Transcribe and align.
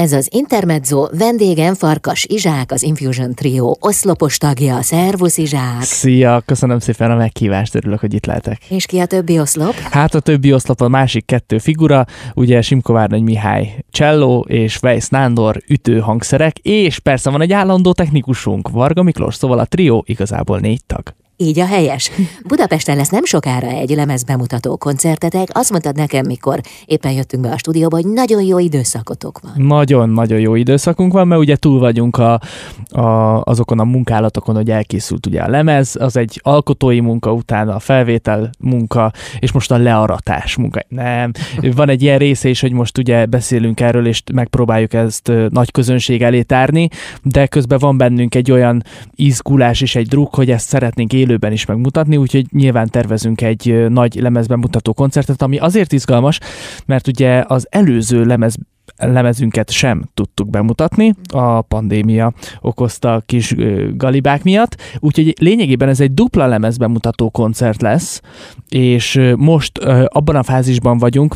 Ez 0.00 0.12
az 0.12 0.28
Intermezzo, 0.32 1.08
vendégem 1.18 1.74
Farkas 1.74 2.24
Izsák, 2.28 2.72
az 2.72 2.82
Infusion 2.82 3.34
Trio 3.34 3.74
oszlopos 3.80 4.38
tagja. 4.38 4.82
Szervusz 4.82 5.36
Izsák! 5.38 5.82
Szia, 5.82 6.42
köszönöm 6.46 6.78
szépen 6.78 7.10
a 7.10 7.16
meghívást, 7.16 7.74
örülök, 7.74 7.98
hogy 8.00 8.14
itt 8.14 8.26
lehetek. 8.26 8.58
És 8.68 8.86
ki 8.86 8.98
a 8.98 9.06
többi 9.06 9.38
oszlop? 9.38 9.74
Hát 9.74 10.14
a 10.14 10.20
többi 10.20 10.52
oszlop 10.52 10.80
a 10.80 10.88
másik 10.88 11.26
kettő 11.26 11.58
figura, 11.58 12.06
ugye 12.34 12.62
Simko 12.62 12.92
Várnagy 12.92 13.22
Mihály 13.22 13.84
Cello 13.92 14.40
és 14.40 14.82
Weiss 14.82 15.08
Nándor 15.08 15.62
ütőhangszerek, 15.68 16.58
és 16.58 16.98
persze 16.98 17.30
van 17.30 17.42
egy 17.42 17.52
állandó 17.52 17.92
technikusunk, 17.92 18.68
Varga 18.68 19.02
Miklós, 19.02 19.34
szóval 19.34 19.58
a 19.58 19.64
trio 19.64 20.02
igazából 20.04 20.58
négy 20.58 20.84
tag. 20.86 21.14
Így 21.42 21.58
a 21.58 21.66
helyes. 21.66 22.10
Budapesten 22.46 22.96
lesz 22.96 23.08
nem 23.08 23.24
sokára 23.24 23.66
egy 23.66 23.90
lemez 23.90 24.22
bemutató 24.22 24.76
koncertetek. 24.76 25.48
Azt 25.52 25.70
mondtad 25.70 25.96
nekem, 25.96 26.26
mikor 26.26 26.60
éppen 26.86 27.12
jöttünk 27.12 27.42
be 27.42 27.50
a 27.50 27.58
stúdióba, 27.58 27.96
hogy 27.96 28.06
nagyon 28.06 28.42
jó 28.42 28.58
időszakotok 28.58 29.40
van. 29.42 29.66
Nagyon-nagyon 29.66 30.40
jó 30.40 30.54
időszakunk 30.54 31.12
van, 31.12 31.28
mert 31.28 31.40
ugye 31.40 31.56
túl 31.56 31.78
vagyunk 31.78 32.16
a, 32.16 32.40
a, 32.88 33.40
azokon 33.42 33.78
a 33.78 33.84
munkálatokon, 33.84 34.54
hogy 34.54 34.70
elkészült 34.70 35.26
ugye 35.26 35.40
a 35.42 35.48
lemez, 35.48 35.96
az 35.98 36.16
egy 36.16 36.40
alkotói 36.42 37.00
munka, 37.00 37.32
utána 37.32 37.74
a 37.74 37.78
felvétel 37.78 38.50
munka, 38.58 39.12
és 39.38 39.52
most 39.52 39.70
a 39.70 39.78
learatás 39.78 40.56
munka. 40.56 40.80
Nem, 40.88 41.30
van 41.74 41.88
egy 41.88 42.02
ilyen 42.02 42.18
része 42.18 42.48
is, 42.48 42.60
hogy 42.60 42.72
most 42.72 42.98
ugye 42.98 43.26
beszélünk 43.26 43.80
erről, 43.80 44.06
és 44.06 44.22
megpróbáljuk 44.32 44.92
ezt 44.92 45.32
nagy 45.50 45.70
közönség 45.70 46.22
elé 46.22 46.42
tárni, 46.42 46.88
de 47.22 47.46
közben 47.46 47.78
van 47.78 47.96
bennünk 47.96 48.34
egy 48.34 48.50
olyan 48.50 48.82
izgulás 49.14 49.80
és 49.80 49.96
egy 49.96 50.08
druk, 50.08 50.34
hogy 50.34 50.50
ezt 50.50 50.68
szeretnénk 50.68 51.12
élő 51.12 51.28
élőben 51.30 51.52
is 51.52 51.64
megmutatni, 51.64 52.16
úgyhogy 52.16 52.46
nyilván 52.52 52.88
tervezünk 52.88 53.40
egy 53.40 53.86
nagy 53.88 54.14
lemezben 54.14 54.58
mutató 54.58 54.92
koncertet, 54.92 55.42
ami 55.42 55.58
azért 55.58 55.92
izgalmas, 55.92 56.38
mert 56.86 57.06
ugye 57.06 57.44
az 57.46 57.66
előző 57.70 58.24
lemez 58.24 58.56
lemezünket 58.96 59.70
sem 59.70 60.02
tudtuk 60.14 60.50
bemutatni, 60.50 61.14
a 61.32 61.60
pandémia 61.60 62.32
okozta 62.60 63.22
kis 63.26 63.54
galibák 63.96 64.42
miatt, 64.42 64.76
úgyhogy 64.98 65.34
lényegében 65.40 65.88
ez 65.88 66.00
egy 66.00 66.14
dupla 66.14 66.46
lemez 66.46 66.76
bemutató 66.76 67.30
koncert 67.30 67.82
lesz, 67.82 68.20
és 68.68 69.20
most 69.36 69.78
abban 70.06 70.36
a 70.36 70.42
fázisban 70.42 70.98
vagyunk, 70.98 71.34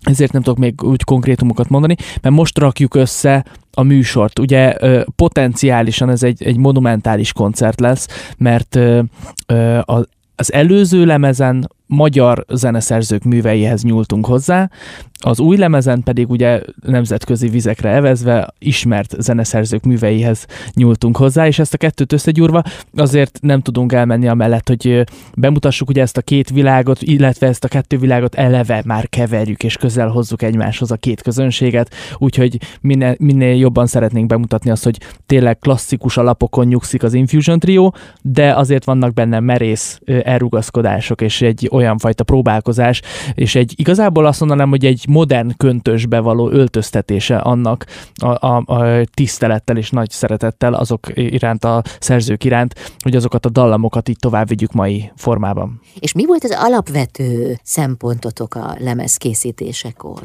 ezért 0.00 0.32
nem 0.32 0.42
tudok 0.42 0.58
még 0.58 0.82
úgy 0.82 1.04
konkrétumokat 1.04 1.68
mondani, 1.68 1.96
mert 2.22 2.34
most 2.34 2.58
rakjuk 2.58 2.94
össze 2.94 3.44
a 3.72 3.82
műsort. 3.82 4.38
Ugye 4.38 4.76
potenciálisan 5.16 6.10
ez 6.10 6.22
egy, 6.22 6.42
egy 6.42 6.56
monumentális 6.56 7.32
koncert 7.32 7.80
lesz, 7.80 8.08
mert 8.36 8.78
az 10.34 10.52
előző 10.52 11.04
lemezen 11.04 11.68
magyar 11.90 12.44
zeneszerzők 12.48 13.22
műveihez 13.22 13.82
nyúltunk 13.82 14.26
hozzá, 14.26 14.70
az 15.22 15.40
új 15.40 15.56
lemezen 15.56 16.02
pedig 16.02 16.30
ugye 16.30 16.60
nemzetközi 16.82 17.48
vizekre 17.48 17.90
evezve 17.90 18.48
ismert 18.58 19.14
zeneszerzők 19.18 19.84
műveihez 19.84 20.46
nyúltunk 20.74 21.16
hozzá, 21.16 21.46
és 21.46 21.58
ezt 21.58 21.74
a 21.74 21.76
kettőt 21.76 22.12
összegyúrva 22.12 22.62
azért 22.96 23.38
nem 23.42 23.60
tudunk 23.60 23.92
elmenni 23.92 24.28
amellett, 24.28 24.68
hogy 24.68 25.04
bemutassuk 25.34 25.88
ugye 25.88 26.02
ezt 26.02 26.16
a 26.16 26.22
két 26.22 26.50
világot, 26.50 27.02
illetve 27.02 27.46
ezt 27.46 27.64
a 27.64 27.68
kettő 27.68 27.98
világot 27.98 28.34
eleve 28.34 28.82
már 28.84 29.08
keverjük, 29.08 29.62
és 29.62 29.76
közel 29.76 30.08
hozzuk 30.08 30.42
egymáshoz 30.42 30.90
a 30.90 30.96
két 30.96 31.22
közönséget, 31.22 31.94
úgyhogy 32.18 32.58
minél, 32.80 33.14
minél 33.18 33.56
jobban 33.56 33.86
szeretnénk 33.86 34.26
bemutatni 34.26 34.70
azt, 34.70 34.84
hogy 34.84 34.98
tényleg 35.26 35.58
klasszikus 35.58 36.16
alapokon 36.16 36.66
nyugszik 36.66 37.02
az 37.02 37.14
Infusion 37.14 37.58
Trio, 37.58 37.90
de 38.22 38.54
azért 38.54 38.84
vannak 38.84 39.14
benne 39.14 39.40
merész 39.40 40.00
elrugaszkodások, 40.22 41.20
és 41.20 41.42
egy 41.42 41.68
olyan 41.80 41.98
fajta 41.98 42.24
próbálkozás, 42.24 43.02
és 43.34 43.54
egy 43.54 43.72
igazából 43.76 44.26
azt 44.26 44.40
mondanám, 44.40 44.68
hogy 44.68 44.84
egy 44.84 45.04
modern 45.08 45.56
köntösbe 45.56 46.20
való 46.20 46.50
öltöztetése 46.50 47.36
annak 47.36 47.86
a, 48.14 48.46
a, 48.46 48.62
a 48.66 49.04
tisztelettel 49.14 49.76
és 49.76 49.90
nagy 49.90 50.10
szeretettel 50.10 50.74
azok 50.74 51.06
iránt, 51.14 51.64
a 51.64 51.82
szerzők 51.98 52.44
iránt, 52.44 52.74
hogy 52.98 53.16
azokat 53.16 53.46
a 53.46 53.48
dallamokat 53.48 54.08
így 54.08 54.18
tovább 54.18 54.48
vigyük 54.48 54.72
mai 54.72 55.10
formában. 55.16 55.80
És 55.98 56.12
mi 56.12 56.26
volt 56.26 56.44
az 56.44 56.56
alapvető 56.58 57.58
szempontotok 57.62 58.54
a 58.54 58.76
lemez 58.78 59.16
készítésekor? 59.16 60.22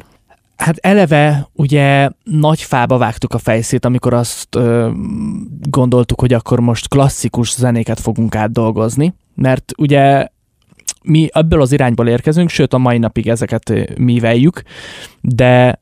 Hát 0.55 0.77
eleve 0.77 1.49
ugye 1.53 2.09
nagy 2.23 2.61
fába 2.61 2.97
vágtuk 2.97 3.33
a 3.33 3.37
fejszét, 3.37 3.85
amikor 3.85 4.13
azt 4.13 4.55
ö, 4.55 4.89
gondoltuk, 5.69 6.19
hogy 6.19 6.33
akkor 6.33 6.59
most 6.59 6.87
klasszikus 6.87 7.53
zenéket 7.53 7.99
fogunk 7.99 8.35
átdolgozni, 8.35 9.13
mert 9.35 9.71
ugye 9.77 10.27
mi 11.05 11.29
ebből 11.31 11.61
az 11.61 11.71
irányból 11.71 12.07
érkezünk, 12.07 12.49
sőt 12.49 12.73
a 12.73 12.77
mai 12.77 12.97
napig 12.97 13.27
ezeket 13.27 13.97
műveljük, 13.97 14.61
de 15.21 15.79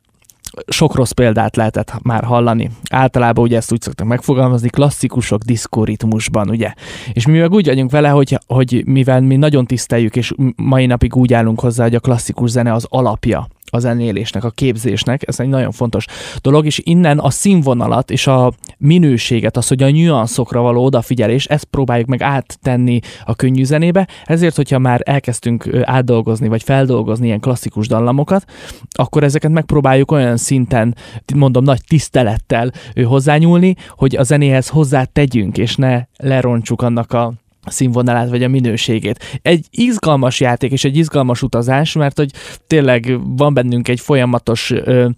sok 0.68 0.96
rossz 0.96 1.12
példát 1.12 1.56
lehetett 1.56 1.94
már 2.02 2.24
hallani. 2.24 2.70
Általában 2.92 3.44
ugye 3.44 3.58
ezt 3.58 3.72
úgy 3.72 3.82
szoktak 3.82 4.08
megfogalmazni, 4.08 4.70
klasszikusok 4.70 5.42
diszkoritmusban, 5.42 6.50
ugye. 6.50 6.74
És 7.14 7.26
mi 7.26 7.40
meg 7.40 7.52
úgy 7.52 7.66
vagyunk 7.66 7.92
vele, 7.92 8.10
hogy, 8.10 8.40
hogy 8.48 8.84
mivel 8.86 9.22
mi 9.22 9.36
nagyon 9.36 9.66
tiszteljük, 9.66 10.16
és 10.16 10.34
mai 10.56 10.86
napig 10.86 11.16
úgy 11.16 11.34
állunk 11.34 11.60
hozzá, 11.60 11.84
hogy 11.84 11.96
a 11.96 12.00
klasszikus 12.00 12.50
zene 12.50 12.74
az 12.74 12.86
alapja 12.90 13.48
a 13.74 13.80
zenélésnek, 13.80 14.44
a 14.44 14.50
képzésnek, 14.50 15.28
ez 15.28 15.40
egy 15.40 15.48
nagyon 15.48 15.72
fontos 15.72 16.06
dolog, 16.42 16.66
és 16.66 16.82
innen 16.84 17.20
a 17.20 17.30
színvonalat 17.30 18.12
és 18.12 18.28
a 18.28 18.54
minőséget, 18.78 19.58
az, 19.58 19.68
hogy 19.68 19.84
a 19.84 19.90
nüanszokra 19.90 20.62
való 20.62 20.84
odafigyelés, 20.84 21.46
ezt 21.46 21.64
próbáljuk 21.64 22.08
meg 22.08 22.22
áttenni 22.22 23.00
a 23.26 23.36
könnyű 23.36 23.64
zenébe, 23.64 24.08
ezért, 24.26 24.56
hogyha 24.56 24.80
már 24.80 25.02
elkezdtünk 25.04 25.70
átdolgozni, 25.82 26.48
vagy 26.48 26.64
feldolgozni 26.64 27.26
ilyen 27.26 27.40
klasszikus 27.40 27.88
dallamokat, 27.88 28.46
akkor 28.92 29.24
ezeket 29.24 29.52
megpróbáljuk 29.52 30.12
olyan 30.12 30.38
szinten, 30.38 30.96
mondom, 31.36 31.64
nagy 31.64 31.82
tisztelettel 31.88 32.72
hozzányúlni, 33.04 33.76
hogy 33.90 34.16
a 34.16 34.24
zenéhez 34.24 34.68
hozzá 34.68 35.04
tegyünk, 35.04 35.58
és 35.58 35.76
ne 35.76 36.02
lerontsuk 36.18 36.82
annak 36.82 37.14
a 37.14 37.34
színvonalát 37.66 38.30
vagy 38.30 38.44
a 38.44 38.48
minőségét. 38.48 39.40
Egy 39.42 39.66
izgalmas 39.72 40.40
játék 40.40 40.72
és 40.72 40.84
egy 40.84 40.98
izgalmas 40.98 41.42
utazás, 41.42 41.94
mert 41.94 42.18
hogy 42.18 42.32
tényleg 42.68 43.20
van 43.38 43.54
bennünk 43.54 43.88
egy 43.88 44.00
folyamatos 44.00 44.72
ö, 44.72 45.10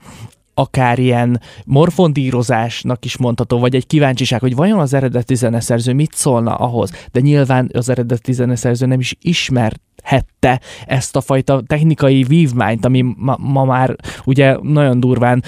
akár 0.54 1.00
ilyen 1.00 1.42
morfondírozásnak 1.66 3.06
is 3.06 3.18
mondható, 3.18 3.60
vagy 3.60 3.76
egy 3.76 3.88
kíváncsiság, 3.88 4.40
hogy 4.40 4.56
vajon 4.56 4.80
az 4.80 4.94
eredeti 4.94 5.36
zeneszerző 5.36 5.94
mit 5.94 6.14
szólna 6.14 6.56
ahhoz, 6.56 6.92
de 7.12 7.20
nyilván 7.20 7.70
az 7.74 7.90
eredeti 7.90 8.34
zeneszerző 8.34 8.86
nem 8.86 9.00
is 9.00 9.16
ismerhette 10.06 10.60
ezt 10.86 11.16
a 11.16 11.22
fajta 11.22 11.64
technikai 11.68 12.24
vívmányt, 12.24 12.86
ami 12.86 13.06
ma, 13.18 13.38
ma 13.40 13.66
már 13.66 13.96
ugye 14.26 14.58
nagyon 14.62 15.00
durván 15.00 15.44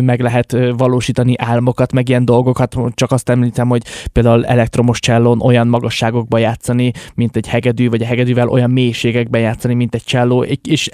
meg 0.00 0.20
lehet 0.20 0.56
valósítani 0.76 1.34
álmokat, 1.38 1.92
meg 1.92 2.08
ilyen 2.08 2.24
dolgokat, 2.24 2.76
csak 2.94 3.10
azt 3.10 3.28
említem, 3.28 3.68
hogy 3.68 3.82
például 4.12 4.46
elektromos 4.46 5.00
csellón 5.00 5.40
olyan 5.40 5.66
magasságokba 5.66 6.38
játszani, 6.38 6.92
mint 7.14 7.36
egy 7.36 7.46
hegedű, 7.46 7.88
vagy 7.88 8.02
a 8.02 8.06
hegedűvel 8.06 8.48
olyan 8.48 8.70
mélységekbe 8.70 9.38
játszani, 9.38 9.74
mint 9.74 9.94
egy 9.94 10.04
cselló, 10.04 10.42
és 10.62 10.88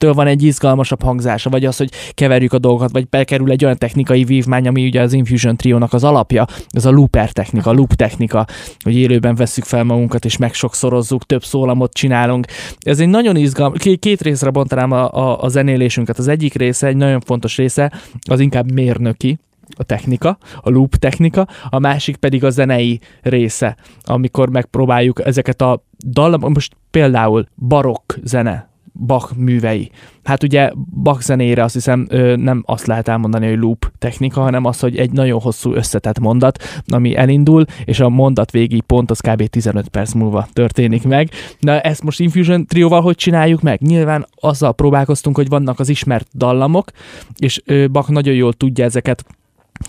ettől 0.00 0.14
van 0.14 0.26
egy 0.26 0.42
izgalmasabb 0.42 1.02
hangzása, 1.02 1.50
vagy 1.50 1.64
az, 1.64 1.76
hogy 1.76 1.90
keverjük 2.14 2.52
a 2.52 2.58
dolgokat, 2.58 2.90
vagy 2.90 3.08
bekerül 3.08 3.50
egy 3.50 3.64
olyan 3.64 3.78
technikai 3.78 4.24
vívmány, 4.24 4.68
ami 4.68 4.86
ugye 4.86 5.00
az 5.00 5.12
Infusion 5.12 5.56
Triónak 5.56 5.92
az 5.92 6.04
alapja, 6.04 6.46
ez 6.68 6.84
a 6.84 6.90
looper 6.90 7.32
technika, 7.32 7.72
loop 7.72 7.92
technika, 7.94 8.46
hogy 8.82 8.96
élőben 8.96 9.34
vesszük 9.34 9.64
fel 9.64 9.84
magunkat, 9.84 10.24
és 10.24 10.36
megsokszorozzuk, 10.36 11.26
több 11.26 11.44
szólamot 11.44 11.92
csinálunk. 11.92 12.46
Ez 12.80 13.00
egy 13.00 13.08
nagyon 13.08 13.36
izgalmas, 13.36 13.78
két 13.98 14.22
részre 14.22 14.50
bontanám 14.50 14.90
a, 14.90 15.12
a, 15.12 15.42
a 15.42 15.48
zenélésünket. 15.48 16.18
Az 16.18 16.28
egyik 16.28 16.54
része, 16.54 16.86
egy 16.86 16.96
nagyon 16.96 17.20
fontos 17.20 17.56
része, 17.56 17.92
az 18.30 18.40
inkább 18.40 18.72
mérnöki, 18.72 19.38
a 19.76 19.82
technika, 19.82 20.38
a 20.60 20.70
loop 20.70 20.94
technika, 20.94 21.46
a 21.68 21.78
másik 21.78 22.16
pedig 22.16 22.44
a 22.44 22.50
zenei 22.50 23.00
része, 23.22 23.76
amikor 24.04 24.50
megpróbáljuk 24.50 25.26
ezeket 25.26 25.62
a 25.62 25.84
dallam, 26.06 26.52
most 26.52 26.76
például 26.90 27.46
barokk 27.56 28.12
zene, 28.22 28.69
Bach 29.06 29.36
művei. 29.36 29.90
Hát 30.24 30.42
ugye 30.42 30.70
Bach 31.02 31.20
zenére 31.20 31.62
azt 31.64 31.74
hiszem 31.74 32.06
nem 32.36 32.62
azt 32.66 32.86
lehet 32.86 33.08
elmondani, 33.08 33.48
hogy 33.48 33.58
loop 33.58 33.92
technika, 33.98 34.40
hanem 34.40 34.64
az, 34.64 34.80
hogy 34.80 34.96
egy 34.96 35.10
nagyon 35.10 35.40
hosszú 35.40 35.72
összetett 35.72 36.18
mondat, 36.18 36.82
ami 36.86 37.16
elindul, 37.16 37.64
és 37.84 38.00
a 38.00 38.08
mondat 38.08 38.50
végi 38.50 38.80
pont 38.80 39.10
az 39.10 39.20
kb. 39.20 39.46
15 39.46 39.88
perc 39.88 40.12
múlva 40.12 40.48
történik 40.52 41.04
meg. 41.04 41.30
Na 41.60 41.80
ezt 41.80 42.02
most 42.02 42.20
Infusion 42.20 42.66
trióval 42.66 43.00
hogy 43.00 43.16
csináljuk 43.16 43.60
meg? 43.60 43.80
Nyilván 43.80 44.26
azzal 44.34 44.72
próbálkoztunk, 44.72 45.36
hogy 45.36 45.48
vannak 45.48 45.80
az 45.80 45.88
ismert 45.88 46.28
dallamok, 46.34 46.90
és 47.38 47.62
Bach 47.92 48.10
nagyon 48.10 48.34
jól 48.34 48.52
tudja 48.52 48.84
ezeket 48.84 49.24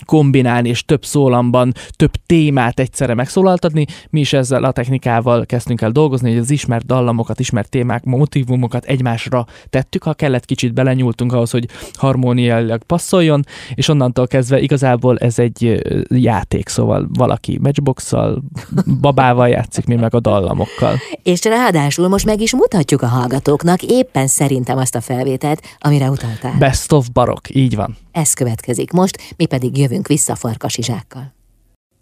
kombinálni, 0.04 0.68
és 0.68 0.84
több 0.84 1.04
szólamban 1.04 1.72
több 1.96 2.10
témát 2.26 2.80
egyszerre 2.80 3.14
megszólaltatni. 3.14 3.86
Mi 4.10 4.20
is 4.20 4.32
ezzel 4.32 4.64
a 4.64 4.72
technikával 4.72 5.46
kezdtünk 5.46 5.80
el 5.80 5.90
dolgozni, 5.90 6.30
hogy 6.30 6.38
az 6.38 6.50
ismert 6.50 6.86
dallamokat, 6.86 7.40
ismert 7.40 7.68
témák, 7.68 8.04
motivumokat 8.04 8.84
egymásra 8.84 9.46
tettük, 9.70 10.02
ha 10.02 10.14
kellett, 10.14 10.44
kicsit 10.44 10.74
belenyúltunk 10.74 11.32
ahhoz, 11.32 11.50
hogy 11.50 11.68
harmóniailag 11.92 12.82
passzoljon, 12.82 13.44
és 13.74 13.88
onnantól 13.88 14.26
kezdve 14.26 14.60
igazából 14.60 15.18
ez 15.18 15.38
egy 15.38 15.82
játék, 16.08 16.68
szóval 16.68 17.08
valaki 17.12 17.58
matchbox-szal, 17.62 18.42
babával 19.00 19.48
játszik, 19.48 19.86
mi 19.86 19.94
meg 19.94 20.14
a 20.14 20.20
dallamokkal. 20.20 20.96
És 21.22 21.44
ráadásul 21.44 22.08
most 22.08 22.26
meg 22.26 22.40
is 22.40 22.54
mutatjuk 22.54 23.02
a 23.02 23.06
hallgatóknak 23.06 23.82
éppen 23.82 24.26
szerintem 24.26 24.78
azt 24.78 24.94
a 24.94 25.00
felvételt, 25.00 25.62
amire 25.78 26.10
utaltál. 26.10 26.54
Best 26.58 26.92
of 26.92 27.08
barok, 27.08 27.54
így 27.54 27.76
van. 27.76 27.96
Ez 28.12 28.32
következik 28.32 28.90
most, 28.90 29.34
mi 29.36 29.46
pedig 29.46 29.78
jövünk 29.78 30.06
vissza 30.06 30.34
Farkasizsákkal. 30.34 31.32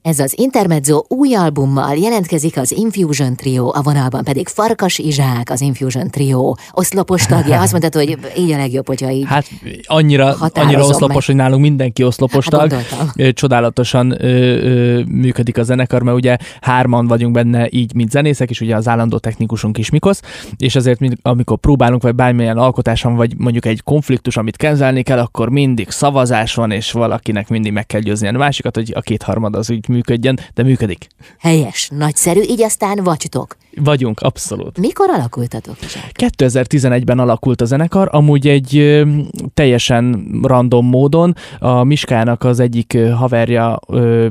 Ez 0.02 0.18
az 0.18 0.34
Intermezzo 0.36 1.02
új 1.08 1.34
albummal 1.34 1.96
jelentkezik 1.96 2.56
az 2.56 2.72
Infusion 2.72 3.36
Trio, 3.36 3.70
a 3.74 3.82
vonalban 3.82 4.24
pedig 4.24 4.48
Farkas 4.48 4.98
Izsák, 4.98 5.50
az 5.50 5.60
Infusion 5.60 6.10
Trio 6.10 6.54
oszlopos 6.72 7.26
tagja. 7.26 7.60
Azt 7.60 7.70
mondtad, 7.70 7.94
hogy 7.94 8.18
így 8.38 8.50
a 8.50 8.56
legjobb, 8.56 8.86
hogyha 8.86 9.10
így 9.10 9.24
Hát 9.26 9.46
annyira, 9.86 10.34
annyira 10.52 10.80
oszlopos, 10.80 11.14
meg. 11.14 11.24
hogy 11.24 11.34
nálunk 11.34 11.62
mindenki 11.62 12.04
oszlopos 12.04 12.44
hát, 12.44 12.60
tag. 12.60 12.68
Gondoltam. 12.68 13.32
Csodálatosan 13.32 14.24
ö, 14.24 14.26
ö, 14.26 15.02
működik 15.04 15.58
a 15.58 15.62
zenekar, 15.62 16.02
mert 16.02 16.16
ugye 16.16 16.36
hárman 16.60 17.06
vagyunk 17.06 17.32
benne 17.34 17.66
így, 17.70 17.94
mint 17.94 18.10
zenészek, 18.10 18.50
és 18.50 18.60
ugye 18.60 18.76
az 18.76 18.88
állandó 18.88 19.18
technikusunk 19.18 19.78
is 19.78 19.90
Mikosz, 19.90 20.22
és 20.56 20.74
ezért 20.76 21.00
amikor 21.22 21.58
próbálunk, 21.58 22.02
vagy 22.02 22.14
bármilyen 22.14 22.58
alkotáson, 22.58 23.14
vagy 23.14 23.34
mondjuk 23.36 23.64
egy 23.64 23.82
konfliktus, 23.82 24.36
amit 24.36 24.56
kezelni 24.56 25.02
kell, 25.02 25.18
akkor 25.18 25.48
mindig 25.48 25.90
szavazás 25.90 26.54
van, 26.54 26.70
és 26.70 26.92
valakinek 26.92 27.48
mindig 27.48 27.72
meg 27.72 27.86
kell 27.86 28.00
győzni 28.00 28.28
a 28.28 28.32
másikat, 28.32 28.74
hogy 28.74 28.92
a 28.94 29.00
kétharmad 29.00 29.54
az 29.54 29.70
úgy 29.70 29.88
működjön, 29.90 30.38
de 30.54 30.62
működik. 30.62 31.06
Helyes, 31.38 31.88
nagyszerű, 31.96 32.40
így 32.40 32.62
aztán 32.62 33.04
vagytok. 33.04 33.56
Vagyunk, 33.74 34.20
abszolút. 34.20 34.78
Mikor 34.78 35.10
alakultatok? 35.10 35.76
2011-ben 36.12 37.18
alakult 37.18 37.60
a 37.60 37.64
zenekar, 37.64 38.08
amúgy 38.12 38.48
egy 38.48 38.76
ö, 38.76 39.08
teljesen 39.54 40.30
random 40.42 40.86
módon. 40.86 41.34
A 41.58 41.84
Miskának 41.84 42.44
az 42.44 42.60
egyik 42.60 42.98
haverja 43.14 43.78
ö, 43.86 44.26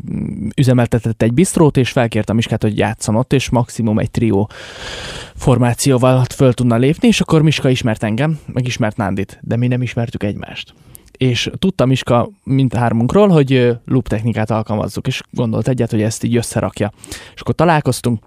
üzemeltetett 0.56 1.21
egy 1.21 1.33
bistrót, 1.33 1.77
és 1.77 1.89
felkért 1.89 2.29
a 2.29 2.33
Miskát, 2.33 2.62
hogy 2.62 2.77
játszon 2.77 3.15
ott, 3.15 3.33
és 3.33 3.50
maximum 3.50 4.00
egy 4.00 4.12
trió 4.12 4.50
formációval 5.35 6.23
föl 6.35 6.53
tudna 6.53 6.75
lépni, 6.75 7.07
és 7.07 7.21
akkor 7.21 7.41
Miska 7.41 7.69
ismert 7.69 8.03
engem, 8.03 8.39
meg 8.53 8.67
ismert 8.67 8.97
Nándit, 8.97 9.39
de 9.41 9.55
mi 9.55 9.67
nem 9.67 9.81
ismertük 9.81 10.23
egymást 10.23 10.73
és 11.19 11.50
tudtam 11.60 11.92
Iska 11.92 12.30
mindhármunkról, 12.44 13.27
hogy 13.27 13.77
loop 13.86 14.07
technikát 14.07 14.51
alkalmazzuk, 14.51 15.07
és 15.07 15.21
gondolt 15.31 15.68
egyet, 15.68 15.92
hogy 15.92 16.01
ezt 16.01 16.24
így 16.24 16.36
összerakja. 16.36 16.92
És 17.36 17.42
akkor 17.42 17.56
találkoztunk, 17.56 18.24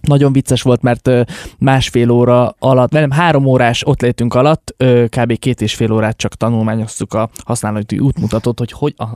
nagyon 0.00 0.32
vicces 0.32 0.62
volt, 0.62 0.82
mert 0.82 1.10
másfél 1.58 2.10
óra 2.10 2.54
alatt, 2.58 2.90
nem 2.90 3.10
három 3.10 3.44
órás 3.44 3.86
ott 3.86 4.00
létünk 4.00 4.34
alatt, 4.34 4.74
kb. 5.08 5.38
két 5.38 5.60
és 5.60 5.74
fél 5.74 5.92
órát 5.92 6.16
csak 6.16 6.34
tanulmányoztuk 6.34 7.14
a 7.14 7.30
használati 7.44 7.98
útmutatót, 7.98 8.58
hogy 8.58 8.72
hogy 8.72 8.94
a 8.96 9.06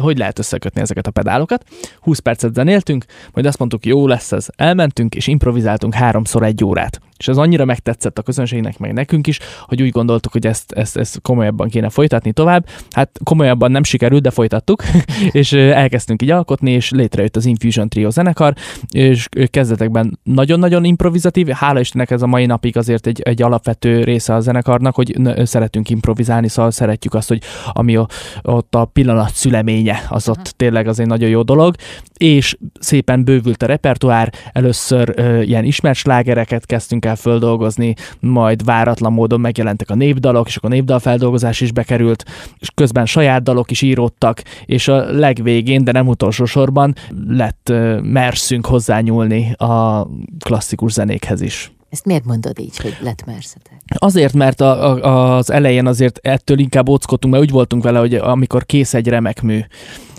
hogy 0.00 0.18
lehet 0.18 0.38
összekötni 0.38 0.80
ezeket 0.80 1.06
a 1.06 1.10
pedálokat. 1.10 1.64
20 2.00 2.18
percet 2.18 2.54
zenéltünk, 2.54 3.04
majd 3.32 3.46
azt 3.46 3.58
mondtuk, 3.58 3.86
jó 3.86 4.06
lesz 4.06 4.32
ez. 4.32 4.46
Elmentünk 4.56 5.14
és 5.14 5.26
improvizáltunk 5.26 5.94
háromszor 5.94 6.42
egy 6.42 6.64
órát. 6.64 7.00
És 7.18 7.28
ez 7.28 7.36
annyira 7.36 7.64
megtetszett 7.64 8.18
a 8.18 8.22
közönségnek, 8.22 8.78
meg 8.78 8.92
nekünk 8.92 9.26
is, 9.26 9.38
hogy 9.60 9.82
úgy 9.82 9.90
gondoltuk, 9.90 10.32
hogy 10.32 10.46
ezt, 10.46 10.72
ezt, 10.72 10.96
ezt 10.96 11.20
komolyabban 11.22 11.68
kéne 11.68 11.88
folytatni 11.88 12.32
tovább. 12.32 12.66
Hát 12.90 13.20
komolyabban 13.24 13.70
nem 13.70 13.84
sikerült, 13.84 14.22
de 14.22 14.30
folytattuk, 14.30 14.82
és 15.30 15.52
elkezdtünk 15.52 16.22
így 16.22 16.30
alkotni, 16.30 16.70
és 16.70 16.90
létrejött 16.90 17.36
az 17.36 17.44
Infusion 17.44 17.88
Trio 17.88 18.10
zenekar, 18.10 18.54
és 18.90 19.28
kezdetekben 19.50 20.18
nagyon-nagyon 20.22 20.84
improvizatív, 20.84 21.48
hála 21.48 21.80
Istennek 21.80 22.10
ez 22.10 22.22
a 22.22 22.26
mai 22.26 22.46
napig 22.46 22.76
azért 22.76 23.06
egy, 23.06 23.20
egy 23.20 23.42
alapvető 23.42 24.04
része 24.04 24.34
a 24.34 24.40
zenekarnak, 24.40 24.94
hogy 24.94 25.14
szeretünk 25.44 25.90
improvizálni, 25.90 26.48
szóval 26.48 26.70
szeretjük 26.70 27.14
azt, 27.14 27.28
hogy 27.28 27.42
ami 27.72 27.98
ott 28.42 28.74
a 28.74 28.84
pillanat 28.84 29.34
szüleménye, 29.34 30.06
az 30.08 30.28
ott 30.28 30.54
tényleg 30.56 30.86
az 30.86 31.00
egy 31.00 31.06
nagyon 31.06 31.28
jó 31.28 31.42
dolog, 31.42 31.74
és 32.16 32.56
szépen 32.80 33.24
bővült 33.24 33.62
a 33.62 33.66
repertoár, 33.66 34.32
először 34.52 35.12
ö, 35.16 35.40
ilyen 35.40 35.64
ismert 35.64 35.96
slágereket 35.96 36.66
kezdtünk 36.66 37.05
el 37.06 37.16
földolgozni, 37.16 37.94
majd 38.20 38.64
váratlan 38.64 39.12
módon 39.12 39.40
megjelentek 39.40 39.90
a 39.90 39.94
népdalok, 39.94 40.46
és 40.46 40.56
akkor 40.56 40.70
a 40.70 40.74
népdalfeldolgozás 40.74 41.60
is 41.60 41.72
bekerült, 41.72 42.24
és 42.58 42.70
közben 42.74 43.06
saját 43.06 43.42
dalok 43.42 43.70
is 43.70 43.82
íródtak, 43.82 44.42
és 44.64 44.88
a 44.88 45.12
legvégén, 45.12 45.84
de 45.84 45.92
nem 45.92 46.08
utolsó 46.08 46.44
sorban 46.44 46.94
lett 47.28 47.72
merszünk 48.02 48.66
hozzányúlni 48.66 49.52
a 49.52 50.06
klasszikus 50.38 50.92
zenékhez 50.92 51.40
is. 51.40 51.70
Ezt 51.90 52.04
miért 52.04 52.24
mondod 52.24 52.58
így, 52.58 52.76
hogy 52.76 52.96
lett 53.00 53.24
merszetek? 53.26 53.82
Azért, 53.98 54.32
mert 54.32 54.60
a, 54.60 54.94
a, 55.04 55.36
az 55.36 55.50
elején 55.50 55.86
azért 55.86 56.18
ettől 56.22 56.58
inkább 56.58 56.88
óckodtunk, 56.88 57.32
mert 57.34 57.46
úgy 57.46 57.52
voltunk 57.52 57.82
vele, 57.82 57.98
hogy 57.98 58.14
amikor 58.14 58.66
kész 58.66 58.94
egy 58.94 59.08
remek 59.08 59.42
mű, 59.42 59.60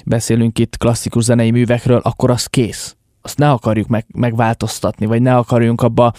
beszélünk 0.05 0.59
itt 0.59 0.77
klasszikus 0.77 1.23
zenei 1.23 1.51
művekről, 1.51 1.99
akkor 2.03 2.29
az 2.29 2.45
kész 2.45 2.96
azt 3.27 3.37
ne 3.37 3.51
akarjuk 3.51 3.87
meg, 3.87 4.05
megváltoztatni, 4.13 5.05
vagy 5.05 5.21
ne 5.21 5.35
akarjunk 5.35 5.81
abba, 5.81 6.13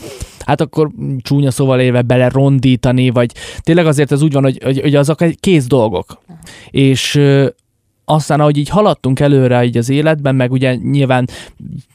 hát 0.44 0.60
akkor 0.60 0.90
csúnya 1.18 1.50
szóval 1.50 1.80
éve 1.80 2.02
belerondítani, 2.02 3.10
vagy 3.10 3.32
tényleg 3.60 3.86
azért 3.86 4.12
ez 4.12 4.22
úgy 4.22 4.32
van, 4.32 4.42
hogy, 4.42 4.58
hogy, 4.62 4.80
hogy 4.80 4.94
azok 4.94 5.24
kész 5.40 5.66
dolgok. 5.66 6.18
És 6.70 7.20
aztán, 8.04 8.40
ahogy 8.40 8.56
így 8.56 8.68
haladtunk 8.68 9.20
előre 9.20 9.64
így 9.64 9.76
az 9.76 9.88
életben, 9.88 10.34
meg 10.34 10.52
ugye 10.52 10.74
nyilván 10.74 11.28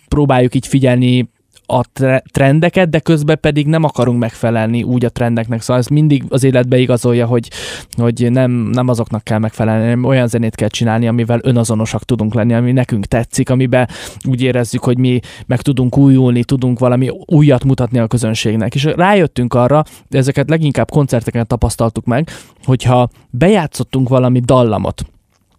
próbáljuk 0.07 0.55
így 0.55 0.67
figyelni 0.67 1.29
a 1.65 1.83
trendeket, 2.31 2.89
de 2.89 2.99
közben 2.99 3.37
pedig 3.39 3.67
nem 3.67 3.83
akarunk 3.83 4.19
megfelelni 4.19 4.83
úgy 4.83 5.05
a 5.05 5.09
trendeknek. 5.09 5.61
Szóval 5.61 5.77
ez 5.77 5.87
mindig 5.87 6.23
az 6.29 6.43
életbe 6.43 6.77
igazolja, 6.77 7.25
hogy, 7.25 7.49
hogy 7.97 8.31
nem, 8.31 8.51
nem 8.51 8.87
azoknak 8.87 9.23
kell 9.23 9.37
megfelelni, 9.37 9.83
hanem 9.83 10.03
olyan 10.03 10.27
zenét 10.27 10.55
kell 10.55 10.67
csinálni, 10.67 11.07
amivel 11.07 11.39
önazonosak 11.43 12.03
tudunk 12.03 12.33
lenni, 12.33 12.53
ami 12.53 12.71
nekünk 12.71 13.05
tetszik, 13.05 13.49
amiben 13.49 13.87
úgy 14.25 14.41
érezzük, 14.41 14.83
hogy 14.83 14.97
mi 14.97 15.19
meg 15.45 15.61
tudunk 15.61 15.97
újulni, 15.97 16.43
tudunk 16.43 16.79
valami 16.79 17.09
újat 17.25 17.63
mutatni 17.63 17.99
a 17.99 18.07
közönségnek. 18.07 18.75
És 18.75 18.83
rájöttünk 18.83 19.53
arra, 19.53 19.83
ezeket 20.09 20.49
leginkább 20.49 20.91
koncerteken 20.91 21.47
tapasztaltuk 21.47 22.05
meg, 22.05 22.29
hogyha 22.63 23.09
bejátszottunk 23.29 24.09
valami 24.09 24.39
dallamot, 24.39 25.12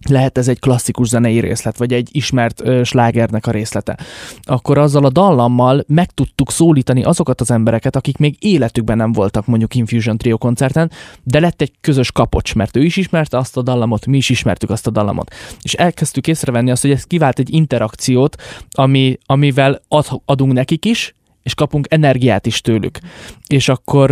lehet 0.08 0.38
ez 0.38 0.48
egy 0.48 0.58
klasszikus 0.58 1.08
zenei 1.08 1.40
részlet, 1.40 1.78
vagy 1.78 1.92
egy 1.92 2.08
ismert 2.12 2.60
ö, 2.64 2.84
slágernek 2.84 3.46
a 3.46 3.50
részlete, 3.50 3.98
akkor 4.42 4.78
azzal 4.78 5.04
a 5.04 5.10
dallammal 5.10 5.84
meg 5.86 6.10
tudtuk 6.10 6.50
szólítani 6.50 7.02
azokat 7.02 7.40
az 7.40 7.50
embereket, 7.50 7.96
akik 7.96 8.16
még 8.16 8.36
életükben 8.38 8.96
nem 8.96 9.12
voltak 9.12 9.46
mondjuk 9.46 9.74
Infusion 9.74 10.18
Trio 10.18 10.38
koncerten, 10.38 10.90
de 11.22 11.40
lett 11.40 11.60
egy 11.60 11.72
közös 11.80 12.12
kapocs, 12.12 12.54
mert 12.54 12.76
ő 12.76 12.82
is 12.82 12.96
ismerte 12.96 13.36
azt 13.36 13.56
a 13.56 13.62
dallamot, 13.62 14.06
mi 14.06 14.16
is 14.16 14.28
ismertük 14.28 14.70
azt 14.70 14.86
a 14.86 14.90
dallamot. 14.90 15.34
És 15.62 15.74
elkezdtük 15.74 16.26
észrevenni 16.26 16.70
azt, 16.70 16.82
hogy 16.82 16.90
ez 16.90 17.04
kivált 17.04 17.38
egy 17.38 17.52
interakciót, 17.52 18.42
ami, 18.70 19.18
amivel 19.26 19.80
ad, 19.88 20.06
adunk 20.24 20.52
nekik 20.52 20.84
is, 20.84 21.14
és 21.44 21.54
kapunk 21.54 21.86
energiát 21.90 22.46
is 22.46 22.60
tőlük. 22.60 22.98
És 23.46 23.68
akkor 23.68 24.10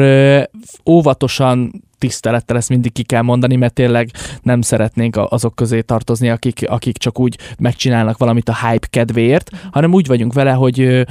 óvatosan 0.87 1.83
tisztelettel 1.99 2.57
ezt 2.57 2.69
mindig 2.69 2.93
ki 2.93 3.03
kell 3.03 3.23
mondani, 3.23 3.57
mert 3.57 3.75
tényleg 3.75 4.11
nem 4.43 4.61
szeretnénk 4.61 5.17
azok 5.17 5.55
közé 5.55 5.81
tartozni, 5.81 6.31
akik, 6.31 6.65
akik 6.69 6.99
csak 6.99 7.21
úgy 7.21 7.39
megcsinálnak 7.59 8.19
valamit 8.19 8.49
a 8.49 8.67
hype 8.67 8.87
kedvéért, 8.91 9.51
hanem 9.71 9.93
úgy 9.93 10.07
vagyunk 10.07 10.33
vele, 10.33 10.53
hogy 10.53 11.05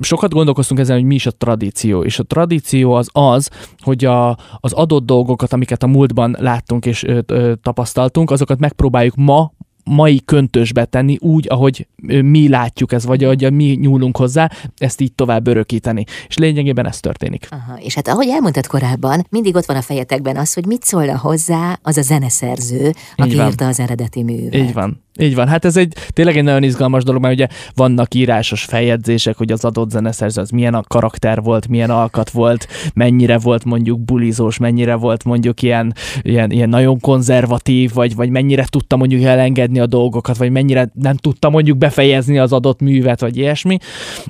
sokat 0.00 0.32
gondolkoztunk 0.32 0.80
ezen, 0.80 0.96
hogy 0.96 1.04
mi 1.04 1.14
is 1.14 1.26
a 1.26 1.30
tradíció, 1.30 2.02
és 2.02 2.18
a 2.18 2.22
tradíció 2.22 2.92
az 2.92 3.08
az, 3.12 3.50
hogy 3.78 4.04
a, 4.04 4.38
az 4.60 4.72
adott 4.72 5.06
dolgokat, 5.06 5.52
amiket 5.52 5.82
a 5.82 5.86
múltban 5.86 6.36
láttunk 6.38 6.86
és 6.86 7.04
ö, 7.04 7.18
ö, 7.26 7.52
tapasztaltunk, 7.62 8.30
azokat 8.30 8.58
megpróbáljuk 8.58 9.14
ma 9.16 9.52
mai 9.88 10.20
köntösbe 10.24 10.84
tenni 10.84 11.16
úgy, 11.20 11.46
ahogy 11.48 11.86
mi 12.22 12.48
látjuk 12.48 12.92
ez, 12.92 13.04
vagy 13.04 13.24
ahogy 13.24 13.52
mi 13.52 13.64
nyúlunk 13.64 14.16
hozzá, 14.16 14.50
ezt 14.76 15.00
így 15.00 15.12
tovább 15.12 15.46
örökíteni. 15.46 16.04
És 16.28 16.38
lényegében 16.38 16.86
ez 16.86 17.00
történik. 17.00 17.48
Aha, 17.50 17.78
és 17.80 17.94
hát 17.94 18.08
ahogy 18.08 18.28
elmondtad 18.28 18.66
korábban, 18.66 19.26
mindig 19.30 19.54
ott 19.54 19.66
van 19.66 19.76
a 19.76 19.82
fejetekben 19.82 20.36
az, 20.36 20.54
hogy 20.54 20.66
mit 20.66 20.84
szólna 20.84 21.18
hozzá 21.18 21.78
az 21.82 21.96
a 21.96 22.02
zeneszerző, 22.02 22.92
aki 23.16 23.34
írta 23.34 23.66
az 23.66 23.80
eredeti 23.80 24.22
művet. 24.22 24.54
Így 24.54 24.72
van. 24.72 25.02
Így 25.20 25.34
van, 25.34 25.48
hát 25.48 25.64
ez 25.64 25.76
egy 25.76 25.94
tényleg 26.08 26.36
egy 26.36 26.44
nagyon 26.44 26.62
izgalmas 26.62 27.04
dolog, 27.04 27.22
mert 27.22 27.34
ugye 27.34 27.46
vannak 27.74 28.14
írásos 28.14 28.64
feljegyzések, 28.64 29.36
hogy 29.36 29.52
az 29.52 29.64
adott 29.64 29.90
zeneszerző 29.90 30.40
az 30.40 30.50
milyen 30.50 30.74
a 30.74 30.82
karakter 30.82 31.42
volt, 31.42 31.68
milyen 31.68 31.90
alkat 31.90 32.30
volt, 32.30 32.68
mennyire 32.94 33.38
volt 33.38 33.64
mondjuk 33.64 34.00
bulizós, 34.00 34.58
mennyire 34.58 34.94
volt 34.94 35.24
mondjuk 35.24 35.62
ilyen, 35.62 35.94
ilyen, 36.22 36.50
ilyen 36.50 36.68
nagyon 36.68 37.00
konzervatív, 37.00 37.92
vagy, 37.92 38.14
vagy 38.14 38.30
mennyire 38.30 38.64
tudta 38.68 38.96
mondjuk 38.96 39.22
elengedni 39.22 39.78
a 39.78 39.86
dolgokat, 39.86 40.36
vagy 40.36 40.50
mennyire 40.50 40.90
nem 40.94 41.16
tudta 41.16 41.50
mondjuk 41.50 41.78
befejezni 41.78 42.38
az 42.38 42.52
adott 42.52 42.80
művet, 42.80 43.20
vagy 43.20 43.36
ilyesmi. 43.36 43.78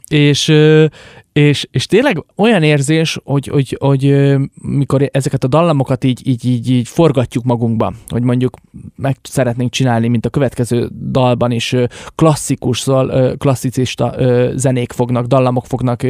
És, 0.08 0.52
és, 1.32 1.68
és 1.70 1.86
tényleg 1.86 2.24
olyan 2.36 2.62
érzés, 2.62 3.18
hogy, 3.24 3.46
hogy, 3.46 3.76
hogy 3.80 4.34
mikor 4.54 5.08
ezeket 5.12 5.44
a 5.44 5.48
dallamokat 5.48 6.04
így, 6.04 6.26
így, 6.26 6.44
így, 6.44 6.70
így 6.70 6.88
forgatjuk 6.88 7.44
magunkba, 7.44 7.92
hogy 8.08 8.22
mondjuk 8.22 8.56
meg 8.96 9.16
szeretnénk 9.22 9.70
csinálni, 9.70 10.08
mint 10.08 10.26
a 10.26 10.30
következő 10.30 10.88
dalban 11.10 11.50
is 11.50 11.74
klasszikus, 12.14 12.86
klasszicista 13.38 14.14
zenék 14.54 14.92
fognak, 14.92 15.26
dallamok 15.26 15.66
fognak 15.66 16.02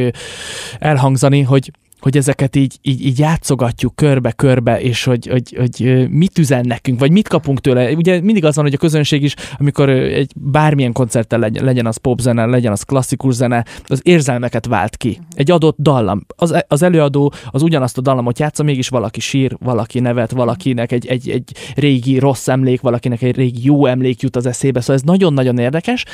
elhangzani, 0.79 1.41
hogy 1.41 1.71
hogy 1.99 2.17
ezeket 2.17 2.55
így, 2.55 2.77
így, 2.81 3.05
így 3.05 3.19
játszogatjuk 3.19 3.95
körbe-körbe, 3.95 4.81
és 4.81 5.03
hogy, 5.03 5.27
hogy, 5.27 5.55
hogy 5.57 6.07
mit 6.09 6.37
üzen 6.37 6.65
nekünk, 6.65 6.99
vagy 6.99 7.11
mit 7.11 7.27
kapunk 7.27 7.61
tőle. 7.61 7.91
Ugye 7.91 8.21
mindig 8.21 8.45
az 8.45 8.55
van, 8.55 8.65
hogy 8.65 8.73
a 8.73 8.77
közönség 8.77 9.23
is, 9.23 9.33
amikor 9.57 9.89
egy 9.89 10.31
bármilyen 10.35 10.91
koncerttel 10.91 11.39
legyen, 11.39 11.63
legyen 11.63 11.85
az 11.85 11.97
popzene, 11.97 12.45
legyen 12.45 12.71
az 12.71 12.83
klasszikus 12.83 13.33
zene, 13.33 13.65
az 13.87 13.99
érzelmeket 14.03 14.65
vált 14.65 14.97
ki. 14.97 15.19
Egy 15.33 15.51
adott 15.51 15.77
dallam. 15.79 16.25
Az, 16.35 16.63
az 16.67 16.81
előadó 16.81 17.33
az 17.51 17.61
ugyanazt 17.61 17.97
a 17.97 18.01
dallamot 18.01 18.39
játsza, 18.39 18.63
mégis 18.63 18.87
valaki 18.87 19.19
sír, 19.19 19.57
valaki 19.59 19.99
nevet, 19.99 20.31
valakinek 20.31 20.91
egy, 20.91 21.07
egy, 21.07 21.29
egy 21.29 21.51
régi 21.75 22.19
rossz 22.19 22.47
emlék, 22.47 22.81
valakinek 22.81 23.21
egy 23.21 23.35
régi 23.35 23.59
jó 23.63 23.85
emlék 23.85 24.21
jut 24.21 24.35
az 24.35 24.45
eszébe, 24.45 24.79
szóval 24.79 24.95
ez 24.95 25.01
nagyon-nagyon 25.01 25.57
érdekes, 25.57 26.05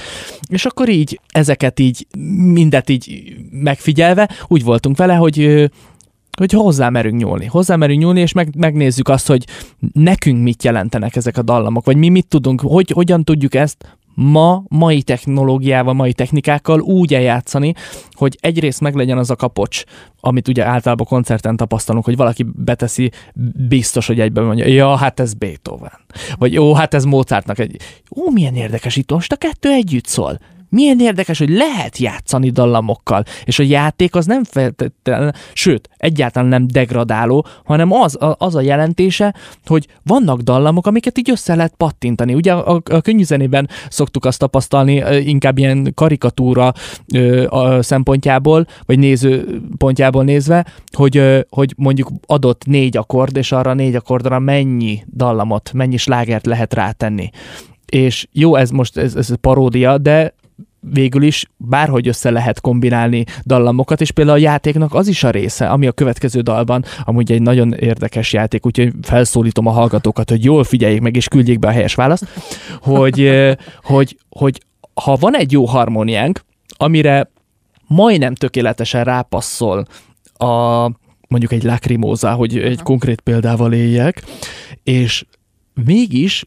és 0.50 0.65
akkor 0.65 0.89
így 0.89 1.20
ezeket 1.27 1.80
így 1.80 2.08
mindet 2.54 2.89
így 2.89 3.36
megfigyelve 3.51 4.30
úgy 4.48 4.63
voltunk 4.63 4.98
vele, 4.98 5.13
hogy 5.13 5.70
hogy 6.38 6.51
hozzá 6.51 6.89
merünk 6.89 7.22
nyúlni. 7.22 7.46
Hozzá 7.46 7.75
merünk 7.75 8.01
nyúlni, 8.01 8.20
és 8.20 8.32
meg, 8.32 8.56
megnézzük 8.58 9.08
azt, 9.10 9.27
hogy 9.27 9.46
nekünk 9.94 10.44
mit 10.44 10.63
jelentenek 10.63 11.15
ezek 11.15 11.38
a 11.38 11.42
dallamok, 11.42 11.86
vagy 11.86 11.98
mi 11.98 12.10
mit 12.10 12.27
tudunk, 12.27 12.62
hogy, 12.62 12.92
hogyan 12.92 13.24
tudjuk 13.24 13.56
ezt 13.56 13.98
ma, 14.15 14.63
mai 14.68 15.01
technológiával, 15.01 15.94
mai 15.94 16.13
technikákkal 16.13 16.80
úgy 16.80 17.13
eljátszani, 17.13 17.74
hogy 18.12 18.38
egyrészt 18.42 18.82
meglegyen 18.82 19.18
az 19.18 19.30
a 19.30 19.36
kapocs, 19.36 19.84
amit 20.20 20.48
ugye 20.48 20.65
általában 20.65 21.06
koncerten 21.06 21.56
tapasztalunk, 21.56 22.06
hogy 22.06 22.15
valaki 22.15 22.46
beteszi, 22.56 23.12
biztos, 23.68 24.08
hogy 24.08 24.20
egyben 24.20 24.44
mondja, 24.44 24.68
ja, 24.68 24.96
hát 24.96 25.20
ez 25.20 25.34
Beethoven. 25.34 26.00
Vagy 26.38 26.54
jó, 26.54 26.74
hát 26.74 26.94
ez 26.94 27.04
Mozartnak 27.04 27.60
egy... 27.60 27.77
Ó, 28.15 28.32
milyen 28.32 28.56
érdekes, 28.56 28.96
itt 28.96 29.12
most 29.12 29.32
a 29.32 29.36
kettő 29.36 29.70
együtt 29.72 30.06
szól 30.06 30.39
milyen 30.75 31.00
érdekes, 31.00 31.38
hogy 31.38 31.50
lehet 31.50 31.98
játszani 31.98 32.50
dallamokkal, 32.50 33.24
és 33.44 33.60
a 33.60 33.63
játék 33.63 34.15
az 34.15 34.25
nem 34.25 34.44
feltétlenül, 34.44 35.32
sőt, 35.53 35.89
egyáltalán 35.98 36.50
nem 36.50 36.67
degradáló, 36.67 37.46
hanem 37.63 37.91
az 37.91 38.22
a, 38.22 38.36
az 38.38 38.55
a 38.55 38.62
jelentése, 38.62 39.36
hogy 39.65 39.88
vannak 40.03 40.41
dallamok, 40.41 40.88
amiket 40.88 41.17
így 41.17 41.29
össze 41.29 41.55
lehet 41.55 41.74
pattintani. 41.77 42.34
Ugye 42.34 42.53
a, 42.53 42.82
a 42.91 43.01
könnyűzenében 43.01 43.70
szoktuk 43.89 44.25
azt 44.25 44.39
tapasztalni, 44.39 45.03
inkább 45.25 45.58
ilyen 45.58 45.91
karikatúra 45.94 46.74
ö, 47.13 47.48
a 47.48 47.82
szempontjából, 47.82 48.65
vagy 48.86 49.00
néző 49.00 49.62
pontjából 49.77 50.24
nézve, 50.24 50.65
hogy, 50.91 51.17
ö, 51.17 51.39
hogy 51.50 51.74
mondjuk 51.77 52.10
adott 52.25 52.65
négy 52.65 52.98
akkord, 52.98 53.38
és 53.38 53.51
arra 53.51 53.74
négy 53.74 53.96
akkordra 53.96 54.39
mennyi 54.39 55.03
dallamot, 55.13 55.74
mennyi 55.74 55.98
slágert 55.98 56.46
lehet 56.46 56.74
rátenni 56.74 57.29
és 57.86 58.27
jó, 58.32 58.55
ez 58.55 58.70
most 58.70 58.98
ez, 58.98 59.15
ez 59.15 59.34
paródia, 59.41 59.98
de 59.98 60.34
végül 60.94 61.24
is 61.24 61.46
bárhogy 61.58 62.08
össze 62.08 62.30
lehet 62.30 62.62
kombinálni 62.62 63.24
dallamokat, 63.46 64.01
és 64.01 64.12
például 64.12 64.38
a 64.38 64.42
játéknak 64.42 64.94
az 64.94 65.08
is 65.08 65.24
a 65.24 65.30
része, 65.30 65.70
ami 65.70 65.88
a 65.88 65.92
következő 65.92 66.42
dalban 66.42 66.86
amúgy 67.04 67.32
egy 67.32 67.42
nagyon 67.42 67.74
érdekes 67.74 68.34
játék, 68.34 68.65
úgyhogy 68.65 68.94
felszólítom 69.01 69.68
a 69.68 69.72
hallgatókat, 69.72 70.30
hogy 70.30 70.44
jól 70.44 70.63
figyeljék 70.63 71.01
meg, 71.01 71.15
és 71.15 71.27
küldjék 71.27 71.60
be 71.60 71.68
a 71.68 71.72
helyes 71.72 71.96
választ, 71.96 72.25
hogy, 72.82 73.32
hogy, 73.84 74.18
hogy 74.30 74.62
ha 74.94 75.15
van 75.15 75.36
egy 75.36 75.51
jó 75.51 75.65
harmóniánk, 75.65 76.42
amire 76.77 77.30
majdnem 77.88 78.36
tökéletesen 78.36 79.04
rápasszol 79.04 79.86
a 80.38 80.89
mondjuk 81.27 81.51
egy 81.51 81.63
lakrimóza, 81.63 82.34
hogy 82.34 82.58
egy 82.58 82.82
konkrét 82.82 83.22
példával 83.22 83.74
éljek, 83.74 84.24
és 84.84 85.25
mégis 85.86 86.46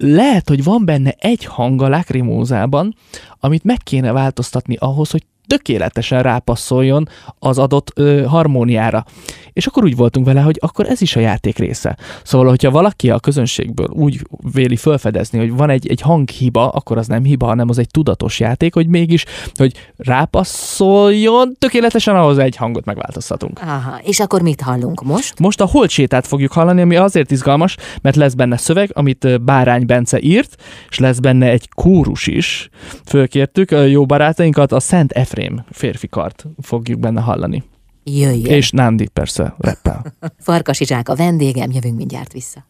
lehet, 0.00 0.48
hogy 0.48 0.64
van 0.64 0.84
benne 0.84 1.14
egy 1.18 1.44
hang 1.44 1.82
a 1.82 1.88
lakrimózában, 1.88 2.94
amit 3.40 3.64
meg 3.64 3.76
kéne 3.76 4.12
változtatni 4.12 4.76
ahhoz, 4.78 5.10
hogy 5.10 5.24
tökéletesen 5.50 6.22
rápasszoljon 6.22 7.08
az 7.38 7.58
adott 7.58 7.92
ö, 7.94 8.24
harmóniára. 8.24 9.04
És 9.52 9.66
akkor 9.66 9.84
úgy 9.84 9.96
voltunk 9.96 10.26
vele, 10.26 10.40
hogy 10.40 10.58
akkor 10.60 10.86
ez 10.86 11.00
is 11.00 11.16
a 11.16 11.20
játék 11.20 11.58
része. 11.58 11.96
Szóval, 12.22 12.48
hogyha 12.48 12.70
valaki 12.70 13.10
a 13.10 13.18
közönségből 13.18 13.88
úgy 13.88 14.26
véli 14.52 14.76
felfedezni, 14.76 15.38
hogy 15.38 15.52
van 15.52 15.70
egy, 15.70 15.88
egy 15.88 16.00
hanghiba, 16.00 16.68
akkor 16.68 16.98
az 16.98 17.06
nem 17.06 17.24
hiba, 17.24 17.46
hanem 17.46 17.68
az 17.68 17.78
egy 17.78 17.88
tudatos 17.90 18.40
játék, 18.40 18.74
hogy 18.74 18.86
mégis, 18.86 19.24
hogy 19.54 19.72
rápasszoljon, 19.96 21.56
tökéletesen 21.58 22.16
ahhoz 22.16 22.38
egy 22.38 22.56
hangot 22.56 22.84
megváltoztatunk. 22.84 23.60
Aha, 23.62 23.98
és 24.02 24.20
akkor 24.20 24.42
mit 24.42 24.60
hallunk 24.60 25.02
most? 25.02 25.38
Most 25.38 25.60
a 25.60 25.66
holtsétát 25.66 26.26
fogjuk 26.26 26.52
hallani, 26.52 26.80
ami 26.80 26.96
azért 26.96 27.30
izgalmas, 27.30 27.76
mert 28.02 28.16
lesz 28.16 28.34
benne 28.34 28.56
szöveg, 28.56 28.90
amit 28.92 29.42
Bárány 29.42 29.86
Bence 29.86 30.20
írt, 30.20 30.62
és 30.88 30.98
lesz 30.98 31.18
benne 31.18 31.46
egy 31.46 31.68
kórus 31.68 32.26
is. 32.26 32.68
Fölkértük 33.04 33.74
jó 33.88 34.06
barátainkat, 34.06 34.72
a 34.72 34.80
Szent 34.80 35.12
Efrem 35.12 35.39
extrém 35.40 35.64
férfi 35.70 36.06
kart 36.06 36.46
fogjuk 36.60 37.00
benne 37.00 37.20
hallani. 37.20 37.62
Jöjjön. 38.04 38.52
És 38.52 38.70
Nandi 38.70 39.08
persze 39.08 39.54
reppel. 39.58 40.14
Farkas 40.38 40.80
Izsák 40.80 41.08
a 41.08 41.14
vendégem, 41.14 41.70
jövünk 41.70 41.96
mindjárt 41.96 42.32
vissza. 42.32 42.64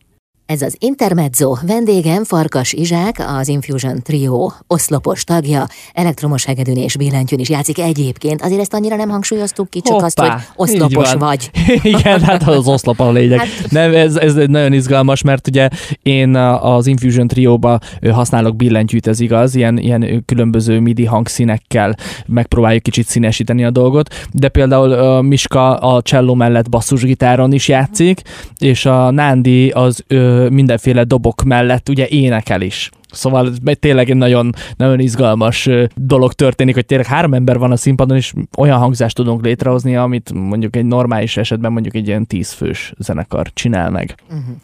Ez 0.51 0.63
az 0.63 0.77
Intermezzo, 0.79 1.55
vendégem 1.67 2.25
Farkas 2.25 2.73
Izsák, 2.73 3.25
az 3.39 3.49
Infusion 3.49 4.03
Trio 4.03 4.51
oszlopos 4.67 5.25
tagja, 5.25 5.67
elektromos 5.93 6.45
hegedűn 6.45 6.77
és 6.77 6.97
billentyűn 6.97 7.39
is 7.39 7.49
játszik 7.49 7.79
egyébként. 7.79 8.43
Azért 8.43 8.61
ezt 8.61 8.75
annyira 8.75 8.97
nem 8.97 9.09
hangsúlyoztuk 9.09 9.71
ki, 9.71 9.81
csak 9.81 9.93
Hoppá, 9.93 10.07
azt, 10.07 10.21
hogy 10.21 10.31
oszlopos 10.57 11.13
vagy. 11.13 11.51
Igen, 11.83 12.21
hát 12.21 12.49
az 12.49 12.67
oszlop 12.67 13.01
a 13.01 13.11
lényeg. 13.11 13.39
Hát... 13.39 13.71
Nem, 13.71 13.95
ez, 13.95 14.17
ez 14.17 14.35
nagyon 14.35 14.73
izgalmas, 14.73 15.23
mert 15.23 15.49
ugye 15.49 15.69
én 16.03 16.35
az 16.61 16.87
Infusion 16.87 17.27
Trio-ba 17.27 17.79
használok 18.11 18.57
billentyűt, 18.57 19.07
ez 19.07 19.21
igaz, 19.21 19.55
ilyen, 19.55 19.79
ilyen 19.79 20.23
különböző 20.27 20.81
MIDI 20.81 21.05
hangszínekkel 21.05 21.97
megpróbáljuk 22.27 22.83
kicsit 22.83 23.07
színesíteni 23.07 23.65
a 23.65 23.71
dolgot, 23.71 24.15
de 24.33 24.49
például 24.49 25.23
Miska 25.23 25.77
a 25.77 26.01
cello 26.01 26.35
mellett 26.35 26.69
basszusgitáron 26.69 27.53
is 27.53 27.69
játszik, 27.69 28.23
és 28.59 28.87
a 28.87 29.11
Nándi 29.11 29.69
az 29.69 30.05
mindenféle 30.49 31.05
dobok 31.05 31.43
mellett 31.43 31.89
ugye 31.89 32.07
énekel 32.09 32.61
is. 32.61 32.91
Szóval 33.13 33.53
tényleg 33.81 34.11
egy 34.11 34.17
nagyon, 34.17 34.53
nagyon 34.77 35.01
izgalmas 35.01 35.69
dolog 35.95 36.33
történik, 36.33 36.75
hogy 36.75 36.87
tényleg 36.87 37.07
három 37.07 37.35
ember 37.35 37.59
van 37.59 37.73
a 37.73 37.77
színpadon, 37.77 38.17
és 38.17 38.33
olyan 38.59 38.79
hangzást 38.79 39.17
tudunk 39.17 39.45
létrehozni, 39.45 39.97
amit 39.97 40.33
mondjuk 40.33 40.77
egy 40.77 40.85
normális 40.85 41.37
esetben 41.37 41.73
mondjuk 41.73 41.95
egy 41.95 42.07
ilyen 42.07 42.27
tízfős 42.27 42.93
zenekar 42.99 43.51
csinál 43.53 43.91
meg. 43.91 44.15
Uh-huh. 44.29 44.55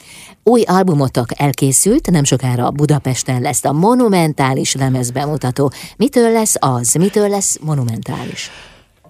Új 0.43 0.63
albumotok 0.63 1.27
elkészült, 1.41 2.11
nem 2.11 2.25
sokára 2.25 2.71
Budapesten 2.71 3.41
lesz 3.41 3.65
a 3.65 3.73
monumentális 3.73 4.75
lemez 4.75 5.11
bemutató. 5.11 5.73
Mitől 5.97 6.33
lesz 6.33 6.55
az? 6.59 6.95
Mitől 6.95 7.29
lesz 7.29 7.59
monumentális? 7.63 8.51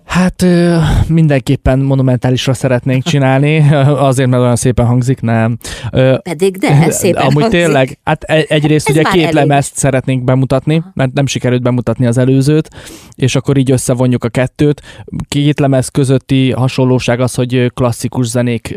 Hát 0.06 0.46
mindenképpen 1.08 1.78
monumentálisra 1.78 2.54
szeretnénk 2.54 3.02
csinálni, 3.12 3.70
azért, 3.86 4.28
mert 4.28 4.42
olyan 4.42 4.56
szépen 4.56 4.86
hangzik, 4.86 5.20
nem. 5.20 5.56
Pedig 6.22 6.56
de, 6.56 6.90
szépen 6.90 7.22
Amúgy 7.22 7.42
hangzik. 7.42 7.60
tényleg, 7.60 7.98
hát 8.04 8.22
e, 8.24 8.44
egyrészt 8.48 8.88
Ez 8.88 8.96
ugye 8.96 9.04
két 9.10 9.22
elég. 9.22 9.34
lemezt 9.34 9.76
szeretnénk 9.76 10.24
bemutatni, 10.24 10.82
mert 10.94 11.12
nem 11.12 11.26
sikerült 11.26 11.62
bemutatni 11.62 12.06
az 12.06 12.18
előzőt, 12.18 12.68
és 13.14 13.34
akkor 13.36 13.56
így 13.56 13.70
összevonjuk 13.70 14.24
a 14.24 14.28
kettőt. 14.28 14.82
Két 15.28 15.58
lemez 15.58 15.88
közötti 15.88 16.50
hasonlóság 16.52 17.20
az, 17.20 17.34
hogy 17.34 17.70
klasszikus 17.74 18.26
zenék 18.26 18.74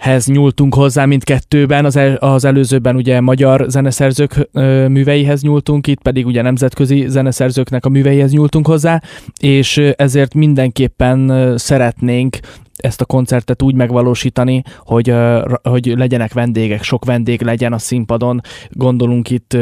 hez 0.00 0.26
nyúltunk 0.26 0.74
hozzá 0.74 1.04
mindkettőben, 1.04 1.84
az, 1.84 1.96
el, 1.96 2.14
az 2.14 2.44
előzőben 2.44 2.96
ugye 2.96 3.20
magyar 3.20 3.64
zeneszerzők 3.68 4.48
ö, 4.52 4.88
műveihez 4.88 5.42
nyúltunk, 5.42 5.86
itt 5.86 6.02
pedig 6.02 6.26
ugye 6.26 6.42
nemzetközi 6.42 7.04
zeneszerzőknek 7.08 7.84
a 7.84 7.88
műveihez 7.88 8.32
nyúltunk 8.32 8.66
hozzá, 8.66 9.02
és 9.40 9.76
ezért 9.96 10.34
mindenképpen 10.34 11.52
szeretnénk 11.56 12.38
ezt 12.76 13.00
a 13.00 13.04
koncertet 13.04 13.62
úgy 13.62 13.74
megvalósítani, 13.74 14.62
hogy, 14.78 15.14
hogy 15.62 15.86
legyenek 15.96 16.32
vendégek, 16.32 16.82
sok 16.82 17.04
vendég 17.04 17.42
legyen 17.42 17.72
a 17.72 17.78
színpadon. 17.78 18.40
Gondolunk 18.70 19.30
itt 19.30 19.56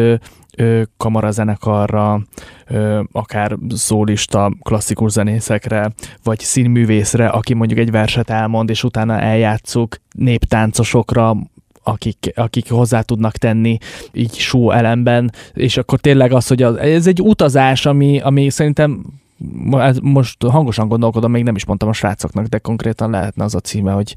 kamarazenekarra, 0.97 2.23
akár 3.13 3.57
szólista 3.69 4.53
klasszikus 4.63 5.13
zenészekre, 5.13 5.93
vagy 6.23 6.39
színművészre, 6.39 7.29
aki 7.29 7.55
mondjuk 7.55 7.79
egy 7.79 7.91
verset 7.91 8.31
elmond, 8.31 8.71
és 8.71 8.85
utána 8.85 9.21
eljátszuk 9.21 9.97
néptáncosokra, 10.13 11.37
akik, 11.83 12.33
akik 12.35 12.71
hozzá 12.71 13.01
tudnak 13.01 13.37
tenni 13.37 13.79
így 14.13 14.35
show 14.35 14.71
elemben, 14.71 15.33
és 15.53 15.77
akkor 15.77 15.99
tényleg 15.99 16.33
az, 16.33 16.47
hogy 16.47 16.63
ez 16.63 17.07
egy 17.07 17.23
utazás, 17.23 17.87
ami, 17.87 18.21
ami 18.21 18.51
szerintem 18.51 19.05
most 20.03 20.43
hangosan 20.43 20.89
gondolkodom, 20.89 21.31
még 21.31 21.43
nem 21.43 21.55
is 21.55 21.65
mondtam 21.65 21.89
a 21.89 21.93
srácoknak, 21.93 22.47
de 22.47 22.59
konkrétan 22.59 23.11
lehetne 23.11 23.45
az 23.45 23.55
a 23.55 23.61
címe, 23.61 23.93
hogy, 23.93 24.17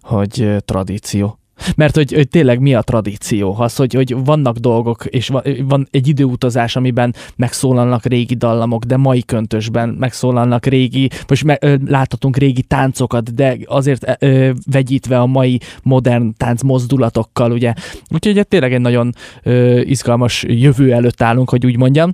hogy 0.00 0.56
tradíció. 0.64 1.38
Mert 1.76 1.94
hogy, 1.94 2.12
hogy 2.12 2.28
tényleg 2.28 2.60
mi 2.60 2.74
a 2.74 2.82
tradíció? 2.82 3.56
Az, 3.58 3.76
hogy, 3.76 3.94
hogy 3.94 4.24
vannak 4.24 4.56
dolgok, 4.56 5.04
és 5.04 5.30
van, 5.62 5.88
egy 5.90 6.08
időutazás, 6.08 6.76
amiben 6.76 7.14
megszólalnak 7.36 8.04
régi 8.04 8.34
dallamok, 8.34 8.84
de 8.84 8.96
mai 8.96 9.22
köntösben 9.22 9.88
megszólalnak 9.88 10.66
régi, 10.66 11.10
most 11.28 11.44
me, 11.44 11.56
ö, 11.60 11.76
láthatunk 11.86 12.36
régi 12.36 12.62
táncokat, 12.62 13.34
de 13.34 13.56
azért 13.64 14.16
ö, 14.18 14.50
vegyítve 14.70 15.20
a 15.20 15.26
mai 15.26 15.60
modern 15.82 16.34
tánc 16.36 16.62
mozdulatokkal, 16.62 17.52
ugye. 17.52 17.74
Úgyhogy 18.10 18.46
tényleg 18.48 18.72
egy 18.72 18.80
nagyon 18.80 19.14
ö, 19.42 19.80
izgalmas 19.80 20.44
jövő 20.48 20.92
előtt 20.92 21.22
állunk, 21.22 21.50
hogy 21.50 21.66
úgy 21.66 21.76
mondjam 21.76 22.12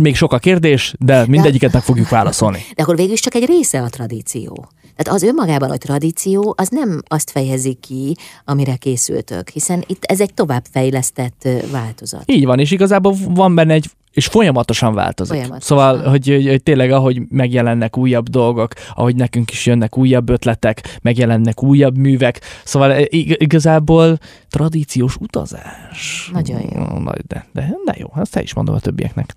még 0.00 0.16
sok 0.16 0.32
a 0.32 0.38
kérdés, 0.38 0.94
de 0.98 1.24
mindegyiket 1.26 1.72
meg 1.72 1.82
fogjuk 1.82 2.08
válaszolni. 2.08 2.58
De 2.74 2.82
akkor 2.82 2.96
végül 2.96 3.12
is 3.12 3.20
csak 3.20 3.34
egy 3.34 3.44
része 3.44 3.82
a 3.82 3.88
tradíció. 3.88 4.68
Tehát 5.02 5.22
az 5.22 5.28
önmagában, 5.28 5.68
hogy 5.68 5.78
tradíció, 5.78 6.54
az 6.56 6.68
nem 6.68 7.02
azt 7.06 7.30
fejezi 7.30 7.72
ki, 7.80 8.16
amire 8.44 8.76
készültök, 8.76 9.48
hiszen 9.48 9.84
itt 9.86 10.04
ez 10.04 10.20
egy 10.20 10.34
továbbfejlesztett 10.34 11.48
változat. 11.70 12.22
Így 12.26 12.44
van, 12.44 12.58
és 12.58 12.70
igazából 12.70 13.14
van 13.28 13.54
benne 13.54 13.72
egy 13.72 13.90
és 14.12 14.26
folyamatosan 14.26 14.94
változik. 14.94 15.34
Folyamatosan. 15.34 15.60
Szóval, 15.78 16.10
hogy, 16.10 16.28
hogy, 16.28 16.46
hogy 16.48 16.62
tényleg 16.62 16.90
ahogy 16.90 17.22
megjelennek 17.28 17.96
újabb 17.96 18.28
dolgok, 18.28 18.72
ahogy 18.94 19.16
nekünk 19.16 19.50
is 19.50 19.66
jönnek 19.66 19.96
újabb 19.96 20.28
ötletek, 20.28 20.98
megjelennek 21.02 21.62
újabb 21.62 21.96
művek, 21.96 22.40
szóval 22.64 23.06
igazából 23.10 24.18
tradíciós 24.50 25.16
utazás. 25.16 26.30
Nagyon 26.32 26.60
jó. 26.60 27.04
De, 27.26 27.46
de, 27.52 27.76
de 27.84 27.94
jó, 27.98 28.06
ezt 28.16 28.32
te 28.32 28.42
is 28.42 28.54
mondom 28.54 28.74
a 28.74 28.80
többieknek. 28.80 29.34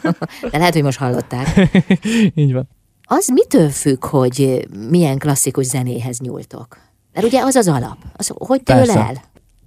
de 0.50 0.58
lehet, 0.58 0.72
hogy 0.72 0.82
most 0.82 0.98
hallották. 0.98 1.68
Így 2.34 2.52
van. 2.52 2.68
Az 3.08 3.28
mitől 3.28 3.68
függ, 3.68 4.04
hogy 4.04 4.68
milyen 4.90 5.18
klasszikus 5.18 5.66
zenéhez 5.66 6.18
nyúltok? 6.18 6.78
Mert 7.12 7.26
ugye 7.26 7.42
az 7.42 7.54
az 7.54 7.68
alap. 7.68 7.96
Az, 8.16 8.32
hogy 8.34 8.62
től 8.62 8.90
el? 8.90 9.22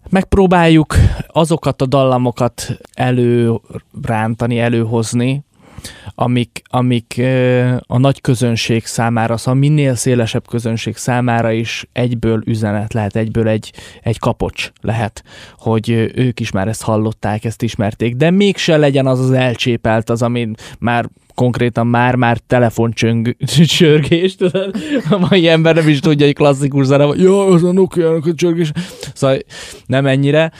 Megpróbáljuk 0.09 0.95
azokat 1.27 1.81
a 1.81 1.85
dallamokat 1.85 2.67
előrántani, 2.93 4.59
előhozni, 4.59 5.43
amik, 6.15 6.61
amik 6.63 7.21
a 7.87 7.97
nagy 7.97 8.21
közönség 8.21 8.85
számára, 8.85 9.37
szóval 9.37 9.59
minél 9.59 9.95
szélesebb 9.95 10.47
közönség 10.47 10.97
számára 10.97 11.51
is 11.51 11.87
egyből 11.91 12.41
üzenet 12.45 12.93
lehet, 12.93 13.15
egyből 13.15 13.47
egy, 13.47 13.73
egy 14.01 14.19
kapocs 14.19 14.71
lehet, 14.81 15.23
hogy 15.57 15.89
ők 16.15 16.39
is 16.39 16.51
már 16.51 16.67
ezt 16.67 16.83
hallották, 16.83 17.45
ezt 17.45 17.61
ismerték, 17.61 18.15
de 18.15 18.31
mégse 18.31 18.77
legyen 18.77 19.07
az 19.07 19.19
az 19.19 19.31
elcsépelt, 19.31 20.09
az, 20.09 20.21
ami 20.21 20.51
már 20.79 21.09
konkrétan 21.39 21.87
már-már 21.87 22.37
telefoncsörgés, 22.37 24.35
tudod? 24.37 24.75
A 25.09 25.17
mai 25.17 25.47
ember 25.47 25.75
nem 25.75 25.87
is 25.87 25.99
tudja, 25.99 26.25
hogy 26.25 26.35
klasszikus 26.35 26.85
zene, 26.85 27.03
vagy 27.05 27.21
jó, 27.21 27.39
az 27.39 27.63
a 27.63 27.71
Nokia-nak 27.71 28.25
a 28.25 28.33
csörgés. 28.33 28.71
Szóval 29.13 29.39
nem 29.85 30.05
ennyire. 30.05 30.51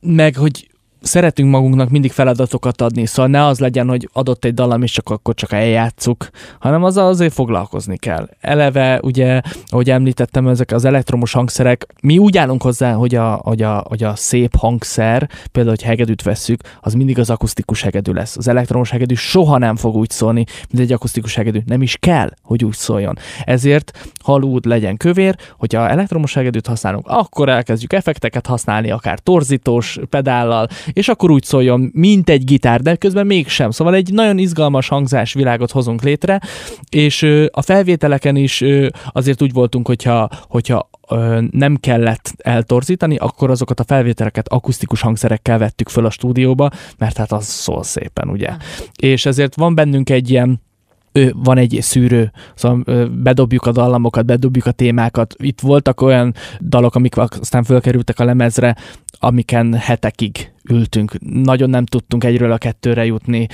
Meg, 0.00 0.36
hogy 0.36 0.68
szeretünk 1.00 1.50
magunknak 1.50 1.88
mindig 1.88 2.12
feladatokat 2.12 2.80
adni, 2.80 3.06
szóval 3.06 3.30
ne 3.30 3.44
az 3.44 3.58
legyen, 3.58 3.88
hogy 3.88 4.08
adott 4.12 4.44
egy 4.44 4.54
dallam, 4.54 4.82
és 4.82 4.92
csak 4.92 5.10
akkor 5.10 5.34
csak 5.34 5.52
eljátszuk, 5.52 6.28
hanem 6.58 6.84
az 6.84 6.96
azért 6.96 7.32
foglalkozni 7.32 7.96
kell. 7.96 8.28
Eleve, 8.40 9.00
ugye, 9.02 9.40
ahogy 9.66 9.90
említettem, 9.90 10.48
ezek 10.48 10.72
az 10.72 10.84
elektromos 10.84 11.32
hangszerek, 11.32 11.86
mi 12.02 12.18
úgy 12.18 12.38
állunk 12.38 12.62
hozzá, 12.62 12.92
hogy 12.92 13.14
a, 13.14 13.40
hogy 13.42 13.62
a, 13.62 13.84
hogy 13.88 14.02
a 14.02 14.16
szép 14.16 14.56
hangszer, 14.56 15.28
például, 15.52 15.76
hogy 15.76 15.86
hegedűt 15.86 16.22
vesszük, 16.22 16.60
az 16.80 16.92
mindig 16.94 17.18
az 17.18 17.30
akusztikus 17.30 17.82
hegedű 17.82 18.12
lesz. 18.12 18.36
Az 18.36 18.48
elektromos 18.48 18.90
hegedű 18.90 19.14
soha 19.14 19.58
nem 19.58 19.76
fog 19.76 19.96
úgy 19.96 20.10
szólni, 20.10 20.44
mint 20.70 20.82
egy 20.82 20.92
akusztikus 20.92 21.34
hegedű. 21.34 21.58
Nem 21.66 21.82
is 21.82 21.96
kell, 22.00 22.30
hogy 22.42 22.64
úgy 22.64 22.74
szóljon. 22.74 23.18
Ezért 23.44 24.08
halúd 24.22 24.64
legyen 24.64 24.96
kövér, 24.96 25.36
hogyha 25.58 25.88
elektromos 25.88 26.34
hegedűt 26.34 26.66
használunk, 26.66 27.06
akkor 27.08 27.48
elkezdjük 27.48 27.92
effekteket 27.92 28.46
használni, 28.46 28.90
akár 28.90 29.18
torzítós 29.18 29.98
pedállal, 30.10 30.68
és 30.92 31.08
akkor 31.08 31.30
úgy 31.30 31.42
szóljon, 31.42 31.90
mint 31.92 32.30
egy 32.30 32.44
gitár, 32.44 32.80
de 32.80 32.96
közben 32.96 33.26
mégsem. 33.26 33.70
Szóval 33.70 33.94
egy 33.94 34.12
nagyon 34.12 34.38
izgalmas 34.38 34.88
hangzásvilágot 34.88 35.70
hozunk 35.70 36.02
létre, 36.02 36.40
és 36.90 37.22
a 37.50 37.62
felvételeken 37.62 38.36
is 38.36 38.64
azért 39.12 39.42
úgy 39.42 39.52
voltunk, 39.52 39.86
hogyha, 39.86 40.28
hogyha 40.48 40.90
nem 41.50 41.76
kellett 41.76 42.34
eltorzítani, 42.36 43.16
akkor 43.16 43.50
azokat 43.50 43.80
a 43.80 43.84
felvételeket 43.84 44.48
akusztikus 44.48 45.00
hangszerekkel 45.00 45.58
vettük 45.58 45.88
föl 45.88 46.06
a 46.06 46.10
stúdióba, 46.10 46.70
mert 46.98 47.16
hát 47.16 47.32
az 47.32 47.46
szól 47.46 47.82
szépen, 47.82 48.28
ugye. 48.28 48.50
És 48.96 49.26
ezért 49.26 49.56
van 49.56 49.74
bennünk 49.74 50.10
egy 50.10 50.30
ilyen 50.30 50.60
van 51.32 51.58
egy 51.58 51.78
szűrő, 51.80 52.32
szóval 52.54 53.08
bedobjuk 53.22 53.66
a 53.66 53.72
dallamokat, 53.72 54.26
bedobjuk 54.26 54.66
a 54.66 54.70
témákat. 54.70 55.34
Itt 55.38 55.60
voltak 55.60 56.00
olyan 56.00 56.34
dalok, 56.60 56.94
amik 56.94 57.16
aztán 57.16 57.64
fölkerültek 57.64 58.18
a 58.18 58.24
lemezre, 58.24 58.76
amiken 59.18 59.74
hetekig 59.74 60.52
ültünk, 60.70 61.12
nagyon 61.20 61.70
nem 61.70 61.84
tudtunk 61.84 62.24
egyről 62.24 62.52
a 62.52 62.58
kettőre 62.58 63.04
jutni, 63.04 63.46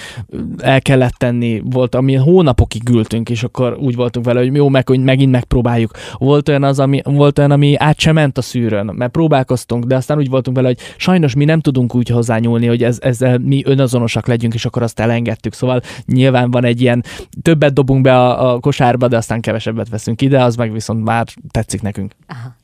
el 0.59 0.83
kellett 0.83 1.13
tenni, 1.13 1.63
volt, 1.65 1.95
ami 1.95 2.15
hónapokig 2.15 2.89
ültünk, 2.89 3.31
és 3.31 3.43
akkor 3.43 3.77
úgy 3.81 3.95
voltunk 3.95 4.27
vele, 4.27 4.41
hogy 4.41 4.55
jó, 4.55 4.69
meg, 4.69 4.89
hogy 4.89 5.01
megint 5.01 5.31
megpróbáljuk. 5.31 5.91
Volt 6.13 6.49
olyan, 6.49 6.63
az, 6.63 6.79
ami, 6.79 7.01
volt 7.05 7.39
olyan, 7.39 7.51
ami 7.51 7.75
át 7.77 7.99
sem 7.99 8.15
ment 8.15 8.39
a 8.39 8.43
szűrőn, 8.43 8.91
mert 8.95 9.13
próbálkoztunk, 9.13 9.85
de 9.85 9.97
aztán 9.97 10.19
úgy 10.19 10.29
voltunk 10.29 10.57
vele, 10.57 10.69
hogy 10.69 10.79
sajnos 10.97 11.35
mi 11.35 11.45
nem 11.45 11.61
tudunk 11.61 11.95
úgy 11.95 12.09
hozzányúlni, 12.09 12.67
hogy 12.67 12.83
ez, 12.83 12.99
ezzel 13.01 13.39
mi 13.39 13.63
önazonosak 13.65 14.27
legyünk, 14.27 14.55
és 14.55 14.65
akkor 14.65 14.83
azt 14.83 15.01
elengedtük. 15.01 15.53
Szóval 15.53 15.81
nyilván 16.07 16.51
van 16.51 16.65
egy 16.65 16.81
ilyen, 16.81 17.05
többet 17.43 17.73
dobunk 17.73 18.03
be 18.03 18.19
a, 18.19 18.53
a 18.53 18.61
kosárba, 18.61 19.09
de 19.09 19.17
aztán 19.17 19.41
kevesebbet 19.41 19.89
veszünk 19.89 20.23
ide, 20.23 20.43
az 20.43 20.57
meg 20.57 20.73
viszont 20.73 21.05
már 21.05 21.27
tetszik 21.51 21.83
nekünk. 21.83 22.13
Aha. 22.27 22.63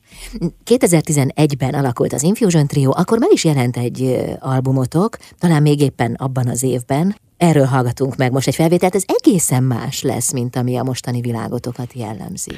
2011-ben 0.64 1.74
alakult 1.74 2.12
az 2.12 2.22
Infusion 2.22 2.66
Trio, 2.66 2.90
akkor 2.94 3.18
meg 3.18 3.28
is 3.32 3.44
jelent 3.44 3.76
egy 3.76 4.20
albumotok, 4.38 5.16
talán 5.38 5.62
még 5.62 5.80
éppen 5.80 6.14
abban 6.14 6.48
az 6.48 6.62
évben. 6.62 7.16
Erről 7.36 7.64
hallgatunk 7.64 8.16
meg 8.16 8.32
most 8.32 8.48
egy 8.48 8.54
felvételt, 8.54 8.94
ez 8.94 9.04
egészen 9.06 9.62
más 9.62 10.02
lesz, 10.02 10.32
mint 10.32 10.56
ami 10.56 10.76
a 10.76 10.82
mostani 10.82 11.20
világotokat 11.20 11.92
jellemzi. 11.92 12.50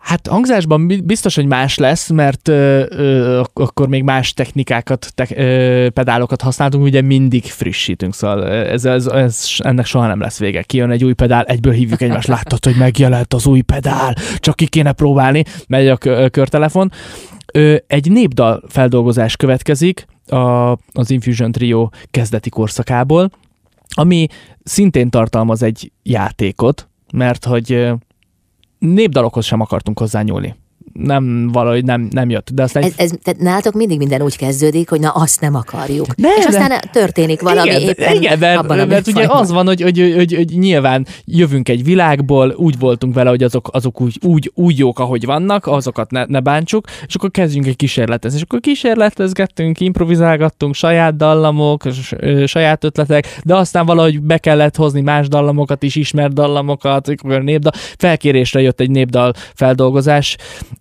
Hát 0.00 0.26
hangzásban 0.26 1.02
biztos, 1.04 1.34
hogy 1.34 1.46
más 1.46 1.78
lesz, 1.78 2.10
mert 2.10 2.48
ö, 2.48 2.84
ö, 2.88 3.42
akkor 3.52 3.88
még 3.88 4.02
más 4.02 4.32
technikákat, 4.32 5.12
te, 5.14 5.26
ö, 5.34 5.88
pedálokat 5.90 6.40
használtunk, 6.40 6.84
ugye 6.84 7.00
mindig 7.00 7.44
frissítünk, 7.44 8.14
szóval 8.14 8.48
ez, 8.48 8.84
ez, 8.84 9.06
ez, 9.06 9.46
ennek 9.58 9.86
soha 9.86 10.06
nem 10.06 10.20
lesz 10.20 10.38
vége. 10.38 10.62
Kijön 10.62 10.90
egy 10.90 11.04
új 11.04 11.12
pedál, 11.12 11.44
egyből 11.44 11.72
hívjuk 11.72 12.00
egymást, 12.00 12.28
láttad, 12.36 12.64
hogy 12.64 12.76
megjelent 12.76 13.34
az 13.34 13.46
új 13.46 13.60
pedál, 13.60 14.14
csak 14.36 14.56
ki 14.56 14.66
kéne 14.66 14.92
próbálni, 14.92 15.44
megy 15.66 15.88
a 15.88 15.96
körtelefon. 16.30 16.92
Ö, 17.52 17.76
egy 17.86 18.10
népdal 18.10 18.62
feldolgozás 18.68 19.36
következik 19.36 20.06
a, 20.26 20.70
az 20.92 21.10
Infusion 21.10 21.52
Trio 21.52 21.88
kezdeti 22.10 22.48
korszakából, 22.48 23.30
ami 23.94 24.26
szintén 24.62 25.10
tartalmaz 25.10 25.62
egy 25.62 25.92
játékot, 26.02 26.88
mert 27.12 27.44
hogy 27.44 27.90
népdalokhoz 28.80 29.44
sem 29.44 29.60
akartunk 29.60 29.98
hozzányúlni 29.98 30.54
nem 30.92 31.48
valahogy 31.52 31.84
nem, 31.84 32.08
nem 32.10 32.30
jött. 32.30 32.50
De 32.52 32.62
aztán... 32.62 32.82
Ez, 32.82 32.92
ez, 32.96 33.10
tehát 33.22 33.40
nálatok 33.40 33.74
mindig 33.74 33.98
minden 33.98 34.22
úgy 34.22 34.36
kezdődik, 34.36 34.90
hogy 34.90 35.00
na 35.00 35.10
azt 35.10 35.40
nem 35.40 35.54
akarjuk. 35.54 36.16
Ne, 36.16 36.28
és 36.38 36.44
aztán 36.44 36.68
de... 36.68 36.80
történik 36.92 37.40
valami 37.40 37.68
igen, 37.68 37.80
éppen 37.80 38.14
igen, 38.14 38.38
mert, 38.38 38.58
abban 38.58 38.78
a 38.78 38.84
mert 38.84 39.06
ugye 39.06 39.26
az 39.28 39.50
van, 39.50 39.66
hogy, 39.66 39.80
hogy, 39.80 39.98
hogy, 39.98 40.14
hogy, 40.14 40.34
hogy 40.34 40.58
nyilván 40.58 41.06
jövünk 41.24 41.68
egy 41.68 41.84
világból, 41.84 42.54
úgy 42.56 42.78
voltunk 42.78 43.14
vele, 43.14 43.30
hogy 43.30 43.42
azok, 43.42 43.68
azok 43.72 44.00
úgy, 44.00 44.18
úgy, 44.22 44.52
úgy 44.54 44.78
jók, 44.78 44.98
ahogy 44.98 45.24
vannak, 45.24 45.66
azokat 45.66 46.10
ne, 46.10 46.24
ne 46.24 46.40
bántsuk, 46.40 46.86
és 47.06 47.14
akkor 47.14 47.30
kezdjünk 47.30 47.66
egy 47.66 47.76
kísérletezni. 47.76 48.36
És 48.38 48.44
akkor 48.44 48.60
kísérletezgettünk, 48.60 49.80
improvizálgattunk, 49.80 50.74
saját 50.74 51.16
dallamok, 51.16 51.82
saját 52.44 52.84
ötletek, 52.84 53.38
de 53.44 53.56
aztán 53.56 53.86
valahogy 53.86 54.20
be 54.20 54.38
kellett 54.38 54.76
hozni 54.76 55.00
más 55.00 55.28
dallamokat 55.28 55.82
is, 55.82 55.96
ismert 55.96 56.32
dallamokat, 56.32 57.12
népdal. 57.22 57.72
Felkérésre 57.98 58.60
jött 58.60 58.80
egy 58.80 58.90
népdal 58.90 59.32
feldolgozás, 59.54 60.36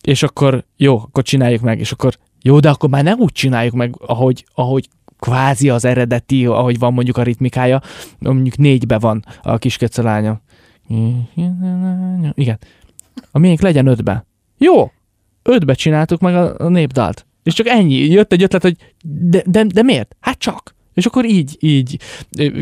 és 0.10 0.24
akkor 0.24 0.66
jó, 0.78 0.98
akkor 1.00 1.24
csináljuk 1.24 1.62
meg, 1.62 1.80
és 1.80 1.92
akkor 1.92 2.18
jó, 2.42 2.60
de 2.60 2.70
akkor 2.70 2.90
már 2.90 3.04
nem 3.04 3.20
úgy 3.20 3.32
csináljuk 3.32 3.74
meg, 3.74 3.96
ahogy, 4.00 4.46
ahogy 4.54 4.90
kvázi 5.20 5.70
az 5.70 5.86
eredeti, 5.86 6.46
ahogy 6.46 6.80
van 6.80 6.94
mondjuk 6.94 7.18
a 7.18 7.24
ritmikája, 7.24 7.82
mondjuk 8.20 8.58
négybe 8.58 9.00
van 9.00 9.26
a 9.42 9.58
kiskece 9.58 10.02
lánya. 10.02 10.42
Igen. 12.34 12.60
A 13.32 13.40
miénk 13.40 13.62
legyen 13.62 13.88
ötbe. 13.88 14.26
Jó, 14.58 14.92
ötbe 15.44 15.74
csináltuk 15.74 16.20
meg 16.20 16.36
a, 16.36 16.66
a 16.66 16.70
népdalt. 16.70 17.26
És 17.44 17.54
csak 17.54 17.68
ennyi. 17.68 17.96
Jött 17.96 18.32
egy 18.32 18.44
ötlet, 18.44 18.62
hogy 18.62 18.76
de, 19.04 19.44
de, 19.46 19.64
de 19.64 19.84
miért? 19.84 20.16
Hát 20.20 20.38
csak. 20.38 20.76
És 20.94 21.06
akkor 21.06 21.26
így, 21.26 21.58
így 21.60 22.00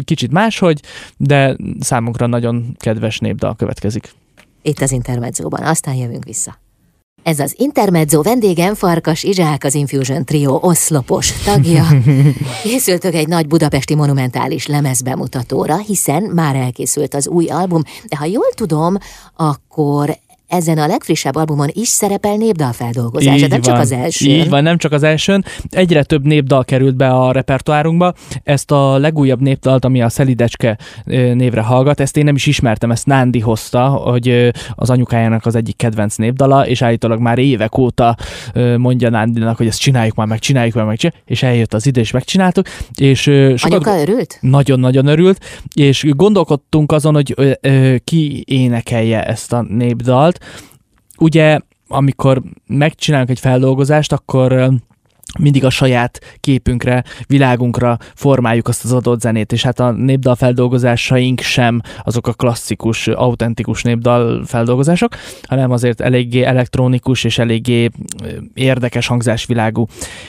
kicsit 0.04 0.32
máshogy, 0.32 0.82
de 1.18 1.58
számunkra 1.80 2.28
nagyon 2.28 2.76
kedves 2.78 3.20
népdal 3.20 3.56
következik. 3.56 4.14
Itt 4.62 4.80
az 4.80 4.92
Intermedzóban, 4.92 5.64
aztán 5.64 5.96
jövünk 5.96 6.24
vissza. 6.24 6.66
Ez 7.28 7.40
az 7.40 7.54
Intermezzo 7.58 8.22
vendégem 8.22 8.76
Farkas 8.76 9.24
Izsák, 9.24 9.64
az 9.64 9.76
Infusion 9.76 10.26
Trio 10.26 10.60
oszlopos 10.62 11.32
tagja. 11.32 11.88
Készültök 12.64 13.14
egy 13.14 13.28
nagy 13.28 13.48
budapesti 13.48 13.96
monumentális 13.96 14.68
lemezbemutatóra, 14.68 15.78
hiszen 15.78 16.24
már 16.24 16.56
elkészült 16.56 17.14
az 17.14 17.28
új 17.28 17.48
album, 17.48 17.82
de 18.08 18.18
ha 18.18 18.26
jól 18.26 18.50
tudom, 18.56 18.98
akkor 19.36 20.18
ezen 20.48 20.78
a 20.78 20.88
legfrissebb 20.88 21.36
albumon 21.36 21.68
is 21.72 21.88
szerepel 21.88 22.36
népdalfeldolgozás, 22.36 23.40
nem 23.40 23.50
van. 23.50 23.62
csak 23.62 23.80
az 23.80 23.92
első. 23.92 24.26
Így 24.26 24.50
van, 24.50 24.64
nem 24.64 24.78
csak 24.78 24.92
az 24.92 25.04
elsőn. 25.04 25.46
Egyre 25.70 26.04
több 26.04 26.26
népdal 26.26 26.66
került 26.66 26.96
be 26.96 27.10
a 27.10 27.32
repertoárunkba. 27.32 28.14
Ezt 28.44 28.72
a 28.72 28.98
legújabb 28.98 29.42
népdalt, 29.42 29.86
ami 29.86 30.02
a 30.02 30.10
Szelidecske 30.10 30.78
névre 31.34 31.62
hallgat, 31.62 32.00
ezt 32.00 32.18
én 32.18 32.24
nem 32.24 32.36
is 32.36 32.46
ismertem, 32.46 32.92
ezt 32.92 33.06
Nándi 33.06 33.40
hozta, 33.40 33.88
hogy 33.88 34.52
az 34.76 34.90
anyukájának 34.90 35.46
az 35.46 35.56
egyik 35.56 35.76
kedvenc 35.76 36.16
népdala, 36.16 36.68
és 36.68 36.82
állítólag 36.82 37.20
már 37.20 37.38
évek 37.38 37.78
óta 37.78 38.16
mondja 38.78 39.10
Nándinak, 39.10 39.58
hogy 39.58 39.68
ezt 39.68 39.80
csináljuk 39.80 40.16
már 40.16 40.28
meg, 40.28 40.40
csináljuk 40.40 40.76
már 40.76 40.86
meg, 40.86 41.14
és 41.26 41.44
eljött 41.44 41.74
az 41.74 41.86
ide, 41.86 42.00
és 42.00 42.12
megcsináltuk. 42.12 42.68
És 42.96 43.22
sokat... 43.22 43.64
Anyuka 43.64 44.00
örült? 44.00 44.38
Nagyon-nagyon 44.42 45.06
örült, 45.06 45.46
és 45.74 46.06
gondolkodtunk 46.10 46.92
azon, 46.92 47.14
hogy 47.14 47.60
ki 48.04 48.44
énekelje 48.48 49.26
ezt 49.26 49.54
a 49.54 49.66
népdalt, 49.70 50.37
ugye 51.18 51.60
amikor 51.88 52.42
megcsinálunk 52.68 53.30
egy 53.30 53.40
feldolgozást, 53.40 54.12
akkor 54.12 54.70
mindig 55.38 55.66
a 55.66 55.70
saját 55.70 56.38
képünkre, 56.40 57.04
világunkra 57.28 57.98
formáljuk 58.16 58.68
azt 58.68 58.84
az 58.84 58.94
adott 58.94 59.22
zenét, 59.22 59.52
és 59.52 59.64
hát 59.64 59.80
a 59.80 59.92
népdal 59.92 60.36
feldolgozásaink 60.36 61.40
sem 61.40 61.82
azok 62.04 62.28
a 62.28 62.34
klasszikus, 62.34 63.08
autentikus 63.08 63.84
népdal 63.84 64.46
feldolgozások, 64.46 65.16
hanem 65.48 65.72
azért 65.72 66.02
eléggé 66.02 66.42
elektronikus 66.44 67.24
és 67.24 67.38
eléggé 67.38 67.90
érdekes 68.54 69.08
hangzásvilágú. 69.08 69.86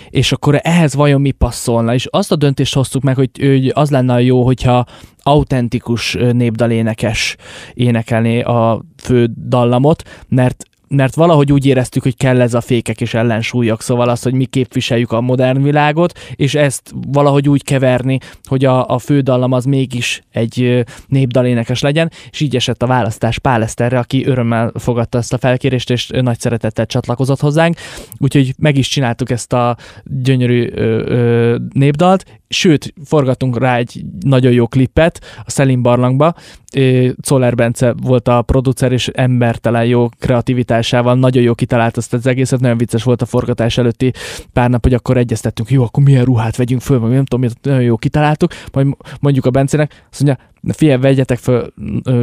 És 0.08 0.32
akkor 0.32 0.60
ehhez 0.62 0.94
vajon 0.94 1.20
mi 1.20 1.30
passzolna? 1.30 1.94
És 1.94 2.06
azt 2.10 2.32
a 2.32 2.36
döntést 2.36 2.74
hoztuk 2.74 3.02
meg, 3.02 3.14
hogy, 3.14 3.30
hogy 3.38 3.70
az 3.74 3.90
lenne 3.90 4.22
jó, 4.22 4.44
hogyha 4.44 4.86
autentikus 5.22 6.16
népdalénekes 6.32 7.36
énekelni 7.74 8.40
a 8.40 8.82
fő 8.96 9.30
dallamot, 9.48 10.24
mert 10.28 10.67
mert 10.88 11.14
valahogy 11.14 11.52
úgy 11.52 11.66
éreztük, 11.66 12.02
hogy 12.02 12.16
kell 12.16 12.40
ez 12.40 12.54
a 12.54 12.60
fékek 12.60 13.00
és 13.00 13.14
ellensúlyok, 13.14 13.82
szóval 13.82 14.08
az, 14.08 14.22
hogy 14.22 14.32
mi 14.32 14.44
képviseljük 14.44 15.12
a 15.12 15.20
modern 15.20 15.62
világot, 15.62 16.18
és 16.34 16.54
ezt 16.54 16.92
valahogy 17.08 17.48
úgy 17.48 17.64
keverni, 17.64 18.18
hogy 18.44 18.64
a, 18.64 18.88
a 18.88 18.98
fődallam 18.98 19.52
az 19.52 19.64
mégis 19.64 20.22
egy 20.30 20.84
népdalénekes 21.06 21.80
legyen, 21.80 22.10
és 22.30 22.40
így 22.40 22.56
esett 22.56 22.82
a 22.82 22.86
választás 22.86 23.38
Pál 23.38 23.62
Eszterre, 23.62 23.98
aki 23.98 24.26
örömmel 24.26 24.72
fogadta 24.74 25.18
ezt 25.18 25.32
a 25.32 25.38
felkérést, 25.38 25.90
és 25.90 26.08
nagy 26.08 26.40
szeretettel 26.40 26.86
csatlakozott 26.86 27.40
hozzánk, 27.40 27.76
úgyhogy 28.18 28.54
meg 28.58 28.76
is 28.76 28.88
csináltuk 28.88 29.30
ezt 29.30 29.52
a 29.52 29.76
gyönyörű 30.04 30.70
ö, 30.74 30.82
ö, 31.06 31.56
népdalt, 31.72 32.37
sőt, 32.48 32.94
forgatunk 33.04 33.58
rá 33.58 33.76
egy 33.76 34.04
nagyon 34.20 34.52
jó 34.52 34.66
klippet 34.66 35.20
a 35.44 35.50
Szelim 35.50 35.82
barlangba, 35.82 36.34
Czoller 37.20 37.54
Bence 37.54 37.94
volt 38.02 38.28
a 38.28 38.42
producer, 38.42 38.92
és 38.92 39.08
embertelen 39.08 39.84
jó 39.84 40.08
kreativitásával 40.18 41.14
nagyon 41.14 41.42
jó 41.42 41.54
kitalált 41.54 41.96
azt 41.96 42.12
az 42.12 42.26
egészet, 42.26 42.60
nagyon 42.60 42.78
vicces 42.78 43.02
volt 43.02 43.22
a 43.22 43.26
forgatás 43.26 43.78
előtti 43.78 44.12
pár 44.52 44.70
nap, 44.70 44.82
hogy 44.82 44.94
akkor 44.94 45.16
egyeztettünk, 45.16 45.70
jó, 45.70 45.82
akkor 45.82 46.02
milyen 46.02 46.24
ruhát 46.24 46.56
vegyünk 46.56 46.80
föl, 46.80 46.98
vagy 46.98 47.10
nem 47.10 47.24
tudom, 47.24 47.50
nagyon 47.62 47.82
jó 47.82 47.96
kitaláltuk, 47.96 48.52
majd 48.72 48.86
mondjuk 49.20 49.46
a 49.46 49.50
Bencének, 49.50 50.06
azt 50.10 50.22
mondja, 50.22 50.44
figyelj, 50.68 51.00
vegyetek 51.00 51.38
föl 51.38 51.72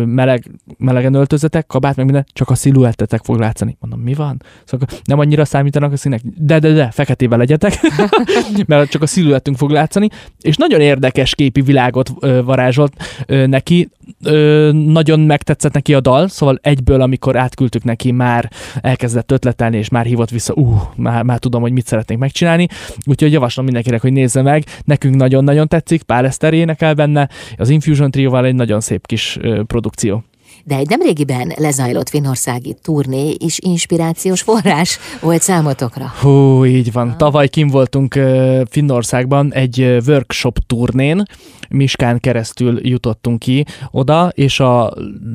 meleg, 0.05 0.51
melegen 0.77 1.13
öltözetek, 1.13 1.67
kabát, 1.67 1.95
meg 1.95 2.05
minden, 2.05 2.25
csak 2.33 2.49
a 2.49 2.55
sziluettetek 2.55 3.23
fog 3.23 3.39
látszani. 3.39 3.77
Mondom, 3.79 3.99
mi 3.99 4.13
van? 4.13 4.41
Szóval 4.63 4.87
nem 5.03 5.19
annyira 5.19 5.45
számítanak 5.45 5.91
a 5.91 5.97
színek, 5.97 6.21
de, 6.23 6.59
de, 6.59 6.71
de, 6.71 6.91
feketével 6.91 7.37
legyetek, 7.37 7.79
mert 8.67 8.89
csak 8.89 9.01
a 9.01 9.07
sziluettünk 9.07 9.57
fog 9.57 9.69
látszani, 9.69 10.09
és 10.41 10.55
nagyon 10.55 10.81
érdekes 10.81 11.35
képi 11.35 11.61
világot 11.61 12.11
varázsolt 12.43 12.93
neki, 13.27 13.89
nagyon 14.71 15.19
megtetszett 15.19 15.73
neki 15.73 15.93
a 15.93 15.99
dal, 15.99 16.27
szóval 16.27 16.59
egyből, 16.61 17.01
amikor 17.01 17.35
átküldtük 17.35 17.83
neki, 17.83 18.11
már 18.11 18.51
elkezdett 18.81 19.31
ötletelni, 19.31 19.77
és 19.77 19.89
már 19.89 20.05
hívott 20.05 20.29
vissza, 20.29 20.53
uh, 20.53 20.81
már, 20.95 21.23
már 21.23 21.39
tudom, 21.39 21.61
hogy 21.61 21.71
mit 21.71 21.85
szeretnénk 21.85 22.19
megcsinálni, 22.19 22.67
úgyhogy 23.05 23.31
javaslom 23.31 23.65
mindenkinek, 23.65 24.01
hogy 24.01 24.13
nézze 24.13 24.41
meg, 24.41 24.63
nekünk 24.83 25.15
nagyon-nagyon 25.15 25.67
tetszik, 25.67 26.03
Pál 26.03 26.25
Eszter 26.25 26.53
énekel 26.53 26.93
benne, 26.93 27.29
az 27.57 27.69
Infusion 27.69 28.11
Trio-val 28.25 28.45
egy 28.45 28.55
nagyon 28.55 28.81
szép 28.81 29.07
kis 29.07 29.39
produkció. 29.67 30.23
De 30.63 30.75
egy 30.75 30.89
nemrégiben 30.89 31.53
lezajlott 31.57 32.09
finországi 32.09 32.75
turné 32.81 33.35
is 33.37 33.59
inspirációs 33.59 34.41
forrás 34.41 34.99
volt 35.21 35.41
számotokra. 35.41 36.11
Hú, 36.21 36.65
így 36.65 36.91
van. 36.91 37.17
Tavaly 37.17 37.47
kim 37.47 37.67
voltunk 37.67 38.19
Finnországban 38.69 39.53
egy 39.53 39.97
workshop 40.07 40.57
turnén, 40.67 41.23
Miskán 41.69 42.19
keresztül 42.19 42.87
jutottunk 42.87 43.39
ki 43.39 43.65
oda, 43.91 44.31
és 44.33 44.59
a 44.59 44.93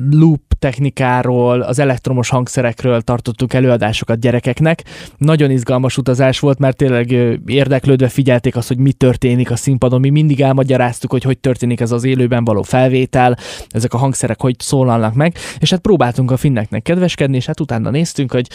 loop 0.09 0.41
technikáról, 0.61 1.61
az 1.61 1.79
elektromos 1.79 2.29
hangszerekről 2.29 3.01
tartottunk 3.01 3.53
előadásokat 3.53 4.19
gyerekeknek. 4.19 4.83
Nagyon 5.17 5.51
izgalmas 5.51 5.97
utazás 5.97 6.39
volt, 6.39 6.59
mert 6.59 6.77
tényleg 6.77 7.11
érdeklődve 7.45 8.07
figyelték 8.07 8.55
azt, 8.55 8.67
hogy 8.67 8.77
mi 8.77 8.91
történik 8.91 9.51
a 9.51 9.55
színpadon. 9.55 9.99
Mi 9.99 10.09
mindig 10.09 10.41
elmagyaráztuk, 10.41 11.11
hogy 11.11 11.23
hogy 11.23 11.39
történik 11.39 11.79
ez 11.79 11.91
az 11.91 12.03
élőben 12.03 12.43
való 12.43 12.61
felvétel, 12.61 13.37
ezek 13.69 13.93
a 13.93 13.97
hangszerek 13.97 14.41
hogy 14.41 14.55
szólalnak 14.59 15.13
meg, 15.13 15.35
és 15.59 15.69
hát 15.69 15.79
próbáltunk 15.79 16.31
a 16.31 16.37
finneknek 16.37 16.81
kedveskedni, 16.81 17.35
és 17.35 17.45
hát 17.45 17.59
utána 17.59 17.89
néztünk, 17.89 18.31
hogy 18.31 18.47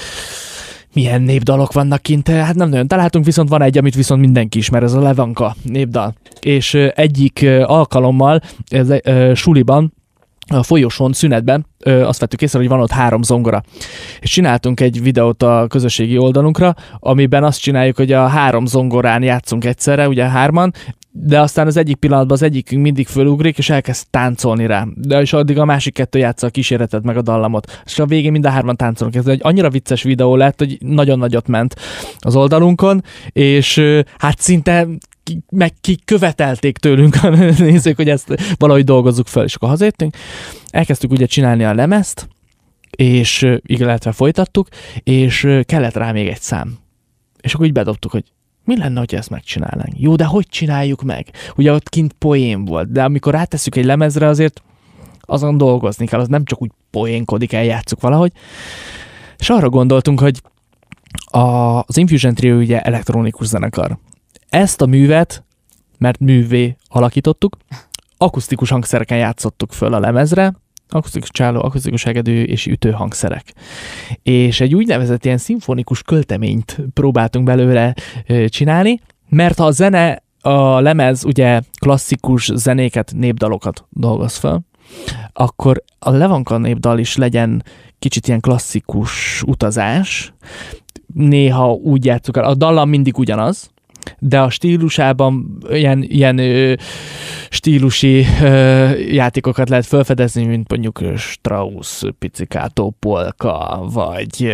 milyen 0.93 1.23
népdalok 1.23 1.73
vannak 1.73 2.03
kint, 2.03 2.29
hát 2.29 2.55
nem 2.55 2.69
nagyon 2.69 2.89
találtunk, 2.89 3.25
viszont 3.25 3.49
van 3.49 3.63
egy, 3.63 3.79
amit 3.79 3.95
viszont 3.95 4.21
mindenki 4.21 4.59
ismer, 4.59 4.83
ez 4.83 4.93
a 4.93 5.01
Levanka 5.01 5.57
népdal. 5.63 6.15
És 6.41 6.75
egyik 6.75 7.47
alkalommal 7.63 8.41
ez, 8.69 8.89
suliban 9.35 9.95
a 10.55 10.63
folyosón, 10.63 11.13
szünetben 11.13 11.67
ö, 11.79 12.03
azt 12.03 12.21
vettük 12.21 12.43
észre, 12.43 12.59
hogy 12.59 12.69
van 12.69 12.81
ott 12.81 12.91
három 12.91 13.23
zongora. 13.23 13.63
És 14.21 14.31
csináltunk 14.31 14.81
egy 14.81 15.03
videót 15.03 15.43
a 15.43 15.67
közösségi 15.69 16.19
oldalunkra, 16.19 16.75
amiben 16.99 17.45
azt 17.45 17.61
csináljuk, 17.61 17.97
hogy 17.97 18.13
a 18.13 18.27
három 18.27 18.67
zongorán 18.67 19.23
játszunk 19.23 19.65
egyszerre, 19.65 20.09
ugye 20.09 20.25
hárman, 20.29 20.73
de 21.19 21.41
aztán 21.41 21.67
az 21.67 21.77
egyik 21.77 21.97
pillanatban 21.97 22.37
az 22.37 22.43
egyikünk 22.43 22.83
mindig 22.83 23.07
fölugrik, 23.07 23.59
és 23.59 23.71
elkezd 23.71 24.07
táncolni 24.11 24.67
rá. 24.67 24.87
De 24.95 25.21
és 25.21 25.33
addig 25.33 25.59
a 25.59 25.65
másik 25.65 25.95
kettő 25.95 26.19
játsza 26.19 26.47
a 26.47 26.51
kíséretet, 26.51 27.03
meg 27.03 27.17
a 27.17 27.23
dallamot. 27.23 27.83
És 27.85 27.99
a 27.99 28.07
végén 28.07 28.33
mind 28.33 28.47
a 28.47 28.51
hárman 28.51 28.77
táncolunk. 28.77 29.17
Ez 29.17 29.27
egy 29.27 29.41
annyira 29.43 29.71
vicces 29.71 30.03
videó 30.03 30.37
lett, 30.37 30.59
hogy 30.59 30.77
nagyon 30.81 31.19
nagyot 31.19 31.49
ment 31.49 31.75
az 32.19 32.37
oldalunkon, 32.37 33.03
és 33.33 33.83
hát 34.19 34.41
szinte 34.41 34.87
meg 35.51 35.73
ki 35.81 35.99
követelték 36.05 36.79
tőlünk 36.79 37.17
a 37.23 37.29
nézők, 37.59 37.97
hogy 37.97 38.09
ezt 38.09 38.55
valahogy 38.57 38.85
dolgozzuk 38.85 39.27
fel, 39.27 39.45
és 39.45 39.55
akkor 39.55 39.69
hazajöttünk. 39.69 40.17
Elkezdtük 40.71 41.11
ugye 41.11 41.27
csinálni 41.27 41.65
a 41.65 41.75
lemezt, 41.75 42.29
és 42.91 43.47
illetve 43.63 44.13
folytattuk, 44.13 44.69
és 45.03 45.49
kellett 45.65 45.95
rá 45.95 46.13
még 46.13 46.29
egy 46.29 46.41
szám. 46.41 46.79
És 47.41 47.55
akkor 47.55 47.67
így 47.67 47.73
bedobtuk, 47.73 48.11
hogy 48.11 48.25
mi 48.65 48.77
lenne, 48.77 48.99
hogy 48.99 49.15
ezt 49.15 49.31
megcsinálnánk? 49.31 49.93
Jó, 49.97 50.15
de 50.17 50.25
hogy 50.25 50.47
csináljuk 50.49 51.03
meg? 51.03 51.27
Ugye 51.57 51.73
ott 51.73 51.89
kint 51.89 52.13
poén 52.13 52.65
volt, 52.65 52.93
de 52.93 53.05
amikor 53.05 53.33
rátesszük 53.33 53.77
egy 53.77 53.85
lemezre, 53.85 54.27
azért 54.27 54.63
azon 55.21 55.57
dolgozni 55.57 56.07
kell, 56.07 56.21
az 56.21 56.29
nem 56.29 56.45
csak 56.45 56.63
úgy 56.63 56.71
poénkodik, 56.91 57.53
eljátszuk 57.53 58.01
valahogy. 58.01 58.33
És 59.39 59.51
arra 59.51 59.69
gondoltunk, 59.69 60.21
hogy 60.21 60.41
az 61.27 61.97
Infusion 61.97 62.35
Trio 62.35 62.57
ugye 62.57 62.81
elektronikus 62.81 63.47
zenekar. 63.47 63.99
Ezt 64.49 64.81
a 64.81 64.87
művet, 64.87 65.45
mert 65.99 66.19
művé 66.19 66.77
alakítottuk, 66.89 67.57
akusztikus 68.17 68.71
hangszereken 68.71 69.19
játszottuk 69.19 69.73
föl 69.73 69.95
a 69.95 70.01
lemezre, 70.01 70.53
akusztikus 70.89 71.31
csáló, 71.31 71.63
akusztikus 71.63 72.03
hegedű 72.03 72.43
és 72.43 72.67
ütőhangszerek. 72.67 73.55
És 74.23 74.61
egy 74.61 74.75
úgynevezett 74.75 75.25
ilyen 75.25 75.39
szimfonikus 75.39 76.03
költeményt 76.03 76.79
próbáltunk 76.95 77.45
belőle 77.45 77.95
csinálni, 78.47 79.01
mert 79.29 79.59
a 79.59 79.71
zene, 79.71 80.23
a 80.41 80.81
lemez 80.81 81.25
ugye 81.25 81.61
klasszikus 81.79 82.51
zenéket, 82.55 83.13
népdalokat 83.15 83.85
dolgoz 83.91 84.37
fel, 84.37 84.65
akkor 85.33 85.83
a 85.99 86.11
Levanka 86.11 86.59
népdal 86.59 86.99
is 86.99 87.17
legyen 87.17 87.65
kicsit 87.99 88.29
ilyen 88.29 88.41
klasszikus 88.41 89.43
utazás, 89.43 90.33
néha 91.15 91.73
úgy 91.73 92.05
játszuk 92.05 92.37
el, 92.37 92.45
a 92.45 92.55
dallam 92.55 92.89
mindig 92.89 93.19
ugyanaz, 93.19 93.71
de 94.19 94.41
a 94.41 94.51
stílusában 94.51 95.59
ilyen, 95.69 96.03
ilyen 96.03 96.39
ö, 96.39 96.75
stílusi 97.49 98.27
játékokat 99.09 99.69
lehet 99.69 99.87
felfedezni, 99.87 100.45
mint 100.45 100.71
mondjuk 100.71 101.01
Strauss, 101.17 102.03
picikátó 102.19 102.97
polka, 102.99 103.87
vagy 103.93 104.53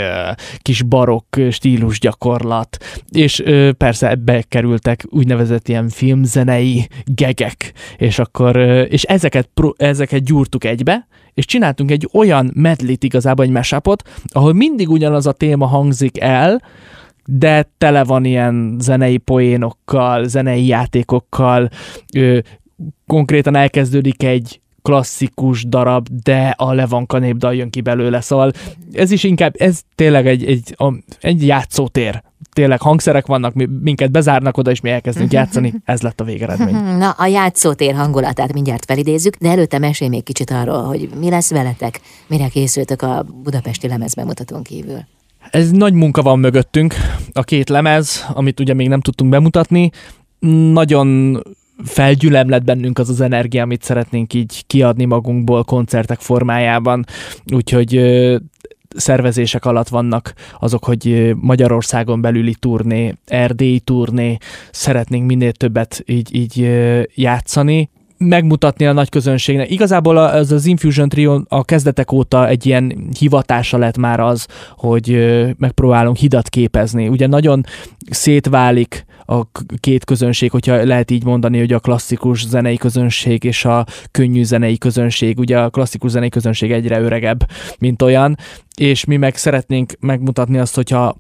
kis 0.59 0.83
barokk 0.83 1.37
stílus 1.51 2.01
gyakorlat, 2.01 2.77
és 3.11 3.43
persze 3.77 4.11
ebbe 4.11 4.43
kerültek 4.49 5.05
úgynevezett 5.11 5.69
ilyen 5.69 5.88
filmzenei 5.88 6.88
gegek, 7.05 7.73
és 7.97 8.19
akkor, 8.19 8.57
és 8.88 9.03
ezeket, 9.03 9.49
ezeket 9.77 10.25
gyúrtuk 10.25 10.65
egybe, 10.65 11.07
és 11.35 11.45
csináltunk 11.45 11.91
egy 11.91 12.09
olyan 12.12 12.51
medlit 12.55 13.05
igazából, 13.05 13.45
egy 13.45 13.51
mesapot, 13.51 14.09
ahol 14.27 14.53
mindig 14.53 14.91
ugyanaz 14.91 15.27
a 15.27 15.33
téma 15.33 15.67
hangzik 15.67 16.21
el, 16.21 16.62
de 17.38 17.68
tele 17.79 18.05
van 18.05 18.25
ilyen 18.25 18.77
zenei 18.81 19.16
poénokkal, 19.16 20.25
zenei 20.29 20.66
játékokkal, 20.66 21.68
ö, 22.14 22.38
konkrétan 23.07 23.57
elkezdődik 23.57 24.23
egy 24.23 24.61
klasszikus 24.83 25.64
darab, 25.64 26.09
de 26.23 26.55
a 26.57 26.73
Levanka 26.73 27.18
népdal 27.18 27.55
jön 27.55 27.71
ki 27.71 27.81
belőle, 27.81 28.21
szóval 28.21 28.53
ez 28.92 29.11
is 29.11 29.25
inkább, 29.25 29.55
ez 29.59 29.81
tényleg 29.95 30.27
egy, 30.27 30.45
egy, 30.45 30.75
egy 31.21 31.47
játszótér. 31.47 32.23
Tényleg 32.53 32.81
hangszerek 32.81 33.27
vannak, 33.27 33.55
minket 33.81 34.11
bezárnak 34.11 34.57
oda, 34.57 34.71
és 34.71 34.81
mi 34.81 34.90
elkezdünk 34.90 35.33
játszani, 35.33 35.75
ez 35.85 36.03
lett 36.03 36.21
a 36.21 36.25
végeredmény. 36.25 36.75
Na, 36.75 37.11
a 37.11 37.27
játszótér 37.27 37.95
hangulatát 37.95 38.53
mindjárt 38.53 38.85
felidézzük, 38.85 39.37
de 39.37 39.49
előtte 39.49 39.79
mesélj 39.79 40.11
még 40.11 40.23
kicsit 40.23 40.51
arról, 40.51 40.83
hogy 40.83 41.09
mi 41.18 41.31
lesz 41.31 41.51
veletek, 41.51 42.01
mire 42.27 42.49
készültök 42.49 43.03
a 43.03 43.27
budapesti 43.42 43.88
lemezbemutatón 43.88 44.62
kívül. 44.62 45.05
Ez 45.51 45.71
nagy 45.71 45.93
munka 45.93 46.23
van 46.23 46.39
mögöttünk, 46.39 46.95
a 47.33 47.43
két 47.43 47.69
lemez, 47.69 48.27
amit 48.35 48.61
ugye 48.61 48.75
még 48.75 48.89
nem 48.89 49.01
tudtunk 49.01 49.31
bemutatni. 49.31 49.91
Nagyon 50.73 51.39
felgyülemlett 51.85 52.65
bennünk 52.65 52.99
az 52.99 53.09
az 53.09 53.21
energia, 53.21 53.63
amit 53.63 53.83
szeretnénk 53.83 54.35
így 54.35 54.67
kiadni 54.67 55.05
magunkból 55.05 55.65
koncertek 55.65 56.21
formájában. 56.21 57.05
Úgyhogy 57.53 58.01
szervezések 58.97 59.65
alatt 59.65 59.89
vannak 59.89 60.35
azok, 60.61 60.85
hogy 60.85 61.35
Magyarországon 61.41 62.21
belüli 62.21 62.55
turné, 62.55 63.15
erdélyi 63.27 63.81
turné, 63.81 64.37
szeretnénk 64.71 65.27
minél 65.27 65.53
többet 65.53 66.03
így, 66.07 66.35
így 66.35 66.71
játszani, 67.15 67.91
megmutatni 68.23 68.87
a 68.87 68.93
nagy 68.93 69.09
közönségnek. 69.09 69.71
Igazából 69.71 70.17
az, 70.17 70.53
az 70.53 70.67
Infusion 70.67 71.09
Trio 71.09 71.41
a 71.49 71.65
kezdetek 71.65 72.13
óta 72.13 72.49
egy 72.49 72.67
ilyen 72.67 73.09
hivatása 73.19 73.79
lett 73.79 73.97
már 73.97 74.21
az, 74.21 74.47
hogy 74.77 75.35
megpróbálunk 75.59 76.17
hidat 76.17 76.49
képezni. 76.49 77.09
Ugye 77.09 77.27
nagyon 77.27 77.65
szétválik 78.11 79.05
a 79.27 79.43
két 79.81 80.05
közönség, 80.05 80.51
hogyha 80.51 80.85
lehet 80.85 81.11
így 81.11 81.25
mondani, 81.25 81.59
hogy 81.59 81.73
a 81.73 81.79
klasszikus 81.79 82.47
zenei 82.47 82.77
közönség 82.77 83.45
és 83.45 83.65
a 83.65 83.87
könnyű 84.11 84.43
zenei 84.43 84.79
közönség. 84.79 85.39
Ugye 85.39 85.59
a 85.59 85.71
klasszikus 85.71 86.11
zenei 86.11 86.29
közönség 86.29 86.73
egyre 86.73 87.01
öregebb, 87.01 87.49
mint 87.79 88.03
olyan, 88.03 88.37
és 88.77 89.05
mi 89.05 89.17
meg 89.17 89.37
szeretnénk 89.37 89.93
megmutatni 90.01 90.59
azt, 90.59 90.75
hogyha, 90.75 91.17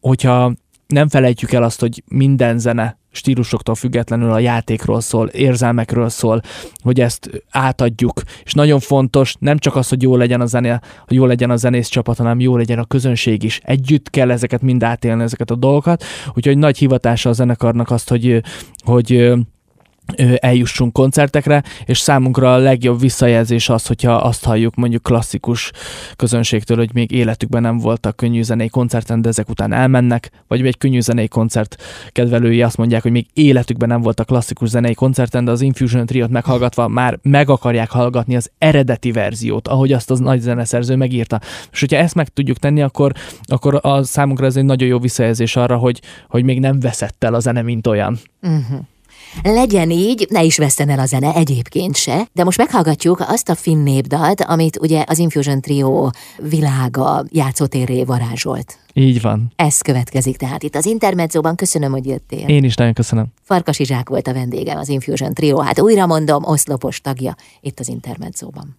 hogyha 0.00 0.52
nem 0.86 1.08
felejtjük 1.08 1.52
el 1.52 1.62
azt, 1.62 1.80
hogy 1.80 2.02
minden 2.08 2.58
zene 2.58 2.98
stílusoktól 3.16 3.74
függetlenül 3.74 4.32
a 4.32 4.38
játékról 4.38 5.00
szól, 5.00 5.28
érzelmekről 5.28 6.08
szól, 6.08 6.40
hogy 6.82 7.00
ezt 7.00 7.44
átadjuk. 7.50 8.22
És 8.44 8.52
nagyon 8.52 8.80
fontos 8.80 9.34
nem 9.38 9.58
csak 9.58 9.76
az, 9.76 9.88
hogy 9.88 10.02
jó 10.02 10.16
legyen 10.16 10.40
a 10.40 10.46
zené, 10.46 10.68
hogy 11.06 11.16
jó 11.16 11.26
legyen 11.26 11.50
a 11.50 11.56
zenész 11.56 11.88
csapat, 11.88 12.16
hanem 12.16 12.40
jó 12.40 12.56
legyen 12.56 12.78
a 12.78 12.84
közönség 12.84 13.42
is. 13.42 13.60
Együtt 13.62 14.10
kell 14.10 14.30
ezeket 14.30 14.62
mind 14.62 14.82
átélni, 14.82 15.22
ezeket 15.22 15.50
a 15.50 15.54
dolgokat. 15.54 16.04
Úgyhogy 16.34 16.58
nagy 16.58 16.78
hivatása 16.78 17.28
a 17.30 17.32
zenekarnak 17.32 17.90
azt, 17.90 18.08
hogy, 18.08 18.42
hogy 18.84 19.32
eljussunk 20.36 20.92
koncertekre, 20.92 21.62
és 21.84 21.98
számunkra 21.98 22.54
a 22.54 22.56
legjobb 22.56 23.00
visszajelzés 23.00 23.68
az, 23.68 23.86
hogyha 23.86 24.12
azt 24.12 24.44
halljuk 24.44 24.74
mondjuk 24.74 25.02
klasszikus 25.02 25.72
közönségtől, 26.16 26.76
hogy 26.76 26.90
még 26.92 27.10
életükben 27.10 27.62
nem 27.62 27.78
voltak 27.78 28.16
könnyű 28.16 28.42
zenei 28.42 28.68
koncerten, 28.68 29.22
de 29.22 29.28
ezek 29.28 29.48
után 29.48 29.72
elmennek, 29.72 30.30
vagy 30.48 30.66
egy 30.66 30.78
könnyű 30.78 31.00
zenei 31.00 31.28
koncert 31.28 31.82
kedvelői 32.12 32.62
azt 32.62 32.76
mondják, 32.76 33.02
hogy 33.02 33.10
még 33.10 33.26
életükben 33.32 33.88
nem 33.88 34.00
voltak 34.00 34.26
klasszikus 34.26 34.68
zenei 34.68 34.94
koncerten, 34.94 35.44
de 35.44 35.50
az 35.50 35.60
Infusion 35.60 36.06
Triot 36.06 36.30
meghallgatva 36.30 36.88
már 36.88 37.18
meg 37.22 37.50
akarják 37.50 37.90
hallgatni 37.90 38.36
az 38.36 38.50
eredeti 38.58 39.12
verziót, 39.12 39.68
ahogy 39.68 39.92
azt 39.92 40.10
az 40.10 40.18
nagy 40.18 40.40
zeneszerző 40.40 40.96
megírta. 40.96 41.40
És 41.72 41.80
hogyha 41.80 41.96
ezt 41.96 42.14
meg 42.14 42.28
tudjuk 42.28 42.58
tenni, 42.58 42.82
akkor, 42.82 43.12
akkor 43.42 43.78
a 43.82 44.02
számunkra 44.02 44.46
ez 44.46 44.56
egy 44.56 44.64
nagyon 44.64 44.88
jó 44.88 44.98
visszajelzés 44.98 45.56
arra, 45.56 45.76
hogy, 45.76 46.00
hogy 46.28 46.44
még 46.44 46.60
nem 46.60 46.80
veszett 46.80 47.24
el 47.24 47.34
a 47.34 47.40
zene, 47.40 47.62
mint 47.62 47.86
olyan. 47.86 48.18
Uh-huh. 48.42 48.78
Legyen 49.42 49.90
így, 49.90 50.26
ne 50.30 50.42
is 50.42 50.56
veszten 50.56 50.88
el 50.88 50.98
a 50.98 51.06
zene 51.06 51.34
egyébként 51.34 51.96
se, 51.96 52.28
de 52.32 52.44
most 52.44 52.58
meghallgatjuk 52.58 53.24
azt 53.28 53.48
a 53.48 53.54
finn 53.54 53.82
népdalt, 53.82 54.40
amit 54.40 54.78
ugye 54.80 55.04
az 55.06 55.18
Infusion 55.18 55.60
Trio 55.60 56.10
világa 56.38 57.24
játszótérré 57.30 58.04
varázsolt. 58.04 58.78
Így 58.92 59.20
van. 59.20 59.52
Ez 59.56 59.80
következik 59.80 60.36
tehát 60.36 60.62
itt 60.62 60.76
az 60.76 60.86
Intermedzóban. 60.86 61.54
Köszönöm, 61.54 61.92
hogy 61.92 62.06
jöttél. 62.06 62.48
Én 62.48 62.64
is 62.64 62.74
nagyon 62.74 62.92
köszönöm. 62.92 63.26
Farkas 63.42 63.78
Izsák 63.78 64.08
volt 64.08 64.28
a 64.28 64.32
vendégem 64.32 64.78
az 64.78 64.88
Infusion 64.88 65.34
Trio. 65.34 65.58
Hát 65.58 65.80
újra 65.80 66.06
mondom, 66.06 66.44
oszlopos 66.44 67.00
tagja 67.00 67.34
itt 67.60 67.80
az 67.80 67.88
Intermedzóban. 67.88 68.76